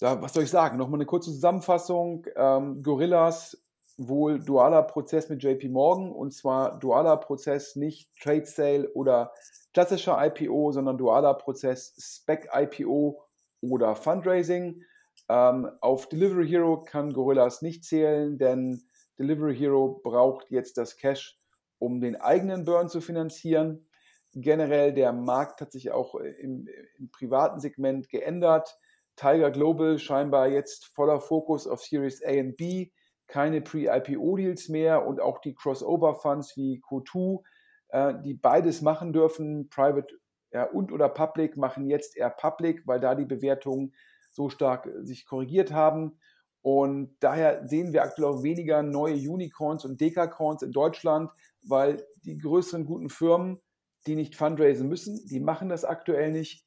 [0.00, 0.78] da, was soll ich sagen?
[0.78, 2.26] Nochmal eine kurze Zusammenfassung.
[2.34, 3.62] Ähm, Gorillas,
[3.96, 9.32] wohl dualer Prozess mit JP Morgan und zwar dualer Prozess, nicht Trade Sale oder
[9.72, 13.22] klassischer IPO, sondern dualer Prozess, Spec IPO
[13.60, 14.82] oder Fundraising.
[15.28, 18.82] Ähm, auf Delivery Hero kann Gorillas nicht zählen, denn
[19.18, 21.38] Delivery Hero braucht jetzt das Cash,
[21.78, 23.86] um den eigenen Burn zu finanzieren.
[24.34, 26.68] Generell der Markt hat sich auch im,
[26.98, 28.78] im privaten Segment geändert.
[29.16, 32.90] Tiger Global scheinbar jetzt voller Fokus auf Series A und B,
[33.32, 37.42] keine Pre-IPO-Deals mehr und auch die Crossover-Funds wie Co2,
[37.88, 40.14] äh, die beides machen dürfen, Private
[40.52, 43.94] ja, und oder Public, machen jetzt eher Public, weil da die Bewertungen
[44.32, 46.18] so stark äh, sich korrigiert haben.
[46.60, 51.30] Und daher sehen wir aktuell auch weniger neue Unicorns und Dekacorns in Deutschland,
[51.66, 53.62] weil die größeren guten Firmen,
[54.06, 56.66] die nicht fundraisen müssen, die machen das aktuell nicht.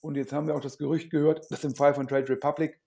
[0.00, 2.81] Und jetzt haben wir auch das Gerücht gehört, dass im Fall von Trade Republic,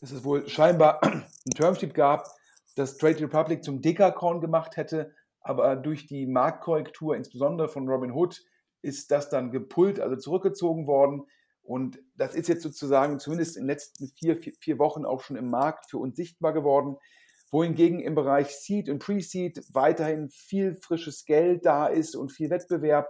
[0.00, 1.24] dass es wohl scheinbar ein
[1.54, 2.28] Termsheet gab,
[2.74, 8.42] dass Trade Republic zum Dekacorn gemacht hätte, aber durch die Marktkorrektur, insbesondere von Robin Hood,
[8.82, 11.24] ist das dann gepult, also zurückgezogen worden.
[11.62, 15.36] Und das ist jetzt sozusagen zumindest in den letzten vier, vier, vier Wochen auch schon
[15.36, 16.96] im Markt für uns sichtbar geworden.
[17.50, 23.08] Wohingegen im Bereich Seed und Pre-Seed weiterhin viel frisches Geld da ist und viel Wettbewerb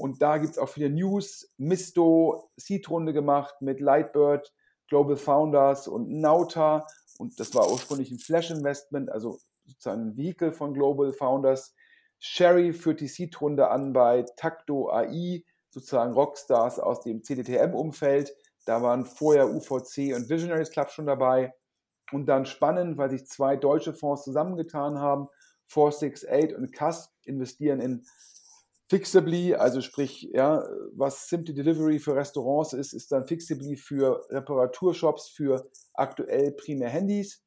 [0.00, 1.52] und da gibt es auch viele News.
[1.58, 4.52] Misto, Seed-Runde gemacht mit Lightbird,
[4.90, 6.86] Global Founders und Nauta.
[7.18, 11.74] Und das war ursprünglich ein Flash-Investment, also sozusagen ein Vehicle von Global Founders.
[12.18, 18.34] Sherry führt die Seed-Runde an bei Takto AI, sozusagen Rockstars aus dem CDTM-Umfeld.
[18.66, 21.54] Da waren vorher UVC und Visionaries Club schon dabei.
[22.12, 25.28] Und dann spannend, weil sich zwei deutsche Fonds zusammengetan haben.
[25.68, 28.04] 468 und CAS investieren in
[28.90, 30.64] Fixably, also sprich, ja,
[30.96, 35.62] was Simply Delivery für Restaurants ist, ist dann Fixably für Reparaturshops für
[35.94, 37.44] aktuell primär Handys.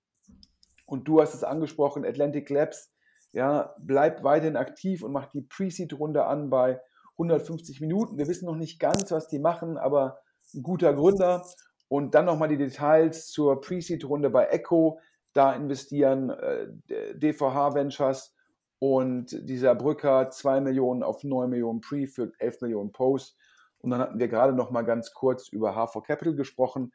[0.86, 2.94] Und du hast es angesprochen, Atlantic Labs,
[3.34, 6.80] ja, bleibt weiterhin aktiv und macht die Pre-Seed-Runde an bei
[7.18, 8.18] 150 Minuten.
[8.18, 10.20] Wir wissen noch nicht ganz, was die machen, aber
[10.54, 11.46] ein guter Gründer.
[11.90, 14.98] Und dann nochmal die Details zur Pre-Seed-Runde bei Echo.
[15.34, 16.68] Da investieren äh,
[17.16, 18.34] DVH Ventures
[18.80, 23.38] und dieser Brücker 2 Millionen auf 9 Millionen Pre für 11 Millionen Post.
[23.80, 26.94] Und dann hatten wir gerade noch mal ganz kurz über H4 Capital gesprochen.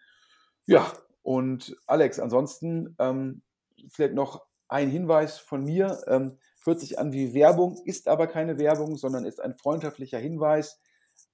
[0.67, 0.91] Ja,
[1.23, 3.43] und Alex, ansonsten ähm,
[3.91, 6.03] vielleicht noch ein Hinweis von mir.
[6.07, 10.81] Ähm, hört sich an wie Werbung, ist aber keine Werbung, sondern ist ein freundschaftlicher Hinweis.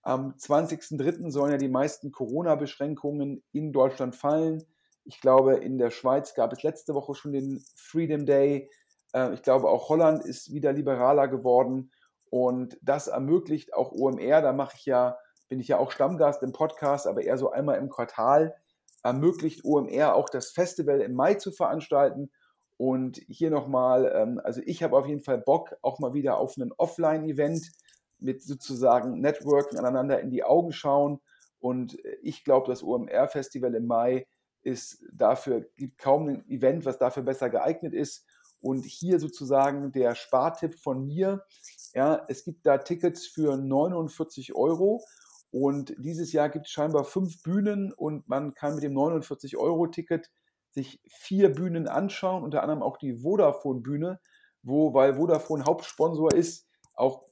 [0.02, 1.30] Am 20.03.
[1.30, 4.64] sollen ja die meisten Corona-Beschränkungen in Deutschland fallen.
[5.04, 8.70] Ich glaube, in der Schweiz gab es letzte Woche schon den Freedom Day.
[9.14, 11.90] Äh, ich glaube, auch Holland ist wieder liberaler geworden
[12.28, 16.52] und das ermöglicht auch OMR, da mache ich ja, bin ich ja auch Stammgast im
[16.52, 18.54] Podcast, aber eher so einmal im Quartal,
[19.02, 22.30] ermöglicht OMR auch das Festival im Mai zu veranstalten.
[22.76, 26.56] Und hier nochmal, ähm, also ich habe auf jeden Fall Bock auch mal wieder auf
[26.56, 27.70] ein Offline-Event
[28.18, 31.20] mit sozusagen Networken aneinander in die Augen schauen.
[31.60, 34.26] Und ich glaube, das OMR-Festival im Mai
[34.62, 38.26] ist dafür, gibt kaum ein Event, was dafür besser geeignet ist.
[38.64, 41.44] Und hier sozusagen der Spartipp von mir.
[41.92, 45.04] Ja, es gibt da Tickets für 49 Euro.
[45.50, 50.30] Und dieses Jahr gibt es scheinbar fünf Bühnen und man kann mit dem 49-Euro-Ticket
[50.70, 54.18] sich vier Bühnen anschauen, unter anderem auch die Vodafone-Bühne,
[54.62, 57.26] wo, weil Vodafone Hauptsponsor ist, auch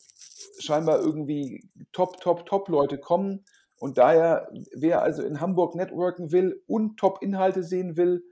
[0.59, 3.47] scheinbar irgendwie Top, Top, Top-Leute kommen.
[3.79, 8.23] Und daher, wer also in Hamburg networken will und Top-Inhalte sehen will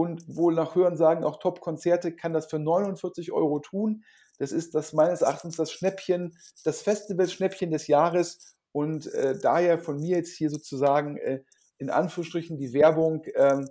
[0.00, 4.02] und wohl nach Hören sagen auch Top-Konzerte, kann das für 49 Euro tun.
[4.38, 8.56] Das ist das meines Erachtens das Schnäppchen, das Festival-Schnäppchen des Jahres.
[8.72, 11.42] Und äh, daher von mir jetzt hier sozusagen äh,
[11.76, 13.62] in Anführungsstrichen die Werbung äh,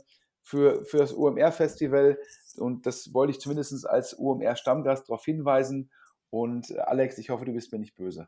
[0.44, 2.20] für, für das OMR-Festival.
[2.58, 5.90] Und das wollte ich zumindest als OMR-Stammgast darauf hinweisen.
[6.30, 8.28] Und äh, Alex, ich hoffe, du bist mir nicht böse.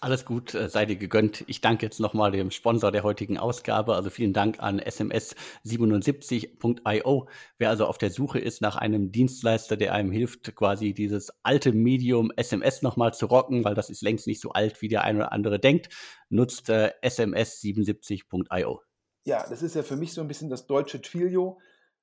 [0.00, 1.44] Alles gut, äh, sei dir gegönnt.
[1.46, 3.94] Ich danke jetzt nochmal dem Sponsor der heutigen Ausgabe.
[3.94, 7.28] Also vielen Dank an sms77.io.
[7.58, 11.72] Wer also auf der Suche ist nach einem Dienstleister, der einem hilft, quasi dieses alte
[11.72, 15.20] Medium SMS nochmal zu rocken, weil das ist längst nicht so alt, wie der eine
[15.20, 15.88] oder andere denkt,
[16.28, 18.82] nutzt äh, sms77.io.
[19.24, 21.58] Ja, das ist ja für mich so ein bisschen das deutsche Twilio.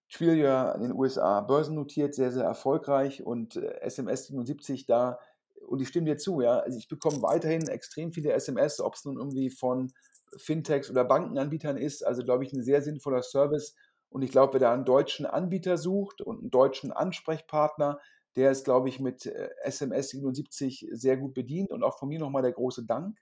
[0.09, 5.19] Twilio in den USA börsennotiert, sehr, sehr erfolgreich und äh, SMS 77 da
[5.67, 6.59] und ich stimme dir zu, ja.
[6.59, 9.91] Also ich bekomme weiterhin extrem viele SMS, ob es nun irgendwie von
[10.37, 12.05] Fintechs oder Bankenanbietern ist.
[12.05, 13.75] Also glaube ich, ein sehr sinnvoller Service.
[14.09, 17.99] Und ich glaube, wer da einen deutschen Anbieter sucht und einen deutschen Ansprechpartner,
[18.35, 19.25] der ist, glaube ich, mit
[19.63, 21.71] SMS äh, 77 sehr gut bedient.
[21.71, 23.17] Und auch von mir nochmal der große Dank.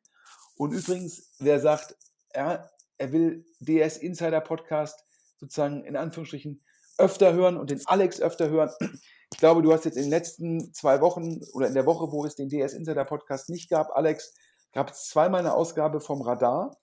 [0.56, 1.96] Und übrigens, wer sagt,
[2.36, 5.06] ja, er will DS Insider Podcast
[5.38, 6.62] sozusagen in Anführungsstrichen
[6.98, 8.70] öfter hören und den Alex öfter hören,
[9.32, 12.26] ich glaube, du hast jetzt in den letzten zwei Wochen oder in der Woche, wo
[12.26, 14.34] es den DS Insider Podcast nicht gab, Alex,
[14.74, 16.78] gab es zweimal eine Ausgabe vom Radar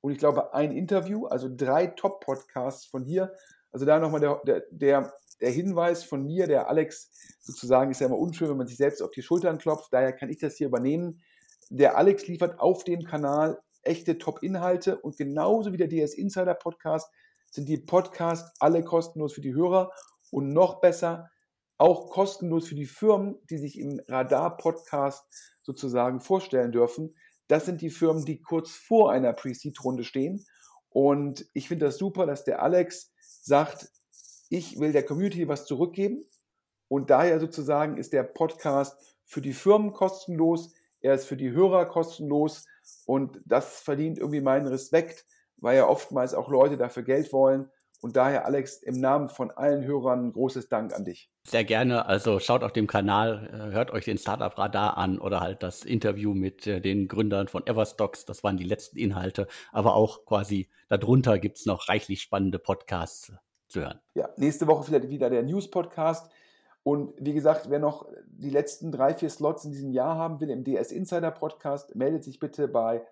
[0.00, 3.34] und ich glaube ein Interview, also drei Top-Podcasts von hier.
[3.70, 7.10] Also da nochmal der, der, der, der Hinweis von mir, der Alex
[7.40, 10.30] sozusagen ist ja immer unschön, wenn man sich selbst auf die Schultern klopft, daher kann
[10.30, 11.22] ich das hier übernehmen.
[11.70, 17.10] Der Alex liefert auf dem Kanal echte Top-Inhalte und genauso wie der DS Insider Podcast
[17.50, 19.90] sind die Podcasts alle kostenlos für die Hörer
[20.30, 21.30] und noch besser,
[21.78, 25.24] auch kostenlos für die Firmen, die sich im Radar-Podcast
[25.62, 27.14] sozusagen vorstellen dürfen.
[27.48, 30.44] Das sind die Firmen, die kurz vor einer Pre-Seed-Runde stehen.
[30.88, 33.12] Und ich finde das super, dass der Alex
[33.42, 33.90] sagt,
[34.48, 36.24] ich will der Community was zurückgeben.
[36.88, 41.86] Und daher sozusagen ist der Podcast für die Firmen kostenlos, er ist für die Hörer
[41.86, 42.66] kostenlos
[43.04, 47.70] und das verdient irgendwie meinen Respekt, weil ja oftmals auch Leute dafür Geld wollen.
[48.04, 51.30] Und daher, Alex, im Namen von allen Hörern großes Dank an dich.
[51.42, 52.04] Sehr gerne.
[52.04, 55.86] Also schaut auf dem Kanal, äh, hört euch den Startup Radar an oder halt das
[55.86, 58.26] Interview mit äh, den Gründern von Everstocks.
[58.26, 59.48] Das waren die letzten Inhalte.
[59.72, 63.32] Aber auch quasi darunter gibt es noch reichlich spannende Podcasts
[63.68, 64.00] zu hören.
[64.12, 66.30] Ja, nächste Woche vielleicht wieder der News-Podcast.
[66.82, 70.50] Und wie gesagt, wer noch die letzten drei, vier Slots in diesem Jahr haben will
[70.50, 73.06] im DS Insider Podcast, meldet sich bitte bei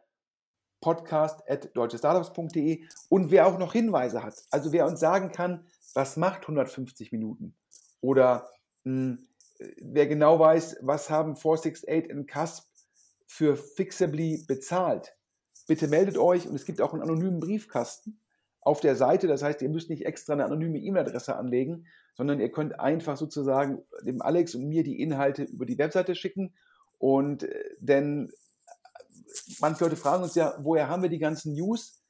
[0.82, 5.64] podcast.deutschestartups.de und wer auch noch Hinweise hat, also wer uns sagen kann,
[5.94, 7.54] was macht 150 Minuten?
[8.02, 8.50] Oder
[8.84, 9.26] mh, hm,
[9.80, 12.66] wer genau weiß, was haben 468 und CASP
[13.26, 15.16] für Fixably bezahlt,
[15.66, 18.18] bitte meldet euch und es gibt auch einen anonymen Briefkasten
[18.60, 22.52] auf der Seite, das heißt, ihr müsst nicht extra eine anonyme E-Mail-Adresse anlegen, sondern ihr
[22.52, 26.54] könnt einfach sozusagen dem Alex und mir die Inhalte über die Webseite schicken.
[26.98, 28.30] Und äh, denn
[29.60, 32.02] manche Leute fragen uns ja, woher haben wir die ganzen News?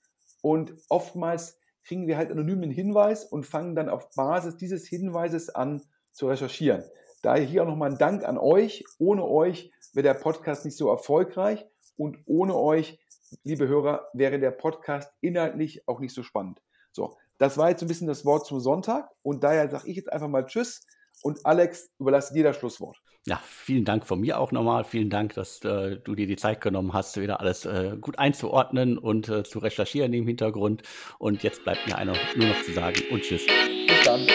[0.42, 5.82] Und oftmals kriegen wir halt anonymen Hinweis und fangen dann auf Basis dieses Hinweises an
[6.12, 6.84] zu recherchieren.
[7.22, 8.84] Daher hier auch nochmal ein Dank an euch.
[8.98, 11.64] Ohne euch wäre der Podcast nicht so erfolgreich
[11.96, 12.98] und ohne euch,
[13.44, 16.60] liebe Hörer, wäre der Podcast inhaltlich auch nicht so spannend.
[16.92, 20.12] So, das war jetzt ein bisschen das Wort zum Sonntag und daher sage ich jetzt
[20.12, 20.84] einfach mal Tschüss
[21.22, 23.00] und Alex überlasse dir das Schlusswort.
[23.24, 24.82] Ja, vielen Dank von mir auch nochmal.
[24.82, 28.98] Vielen Dank, dass äh, du dir die Zeit genommen hast, wieder alles äh, gut einzuordnen
[28.98, 30.82] und äh, zu recherchieren im Hintergrund.
[31.18, 33.46] Und jetzt bleibt mir einer nur noch zu sagen und tschüss.
[33.46, 34.26] Bis dann.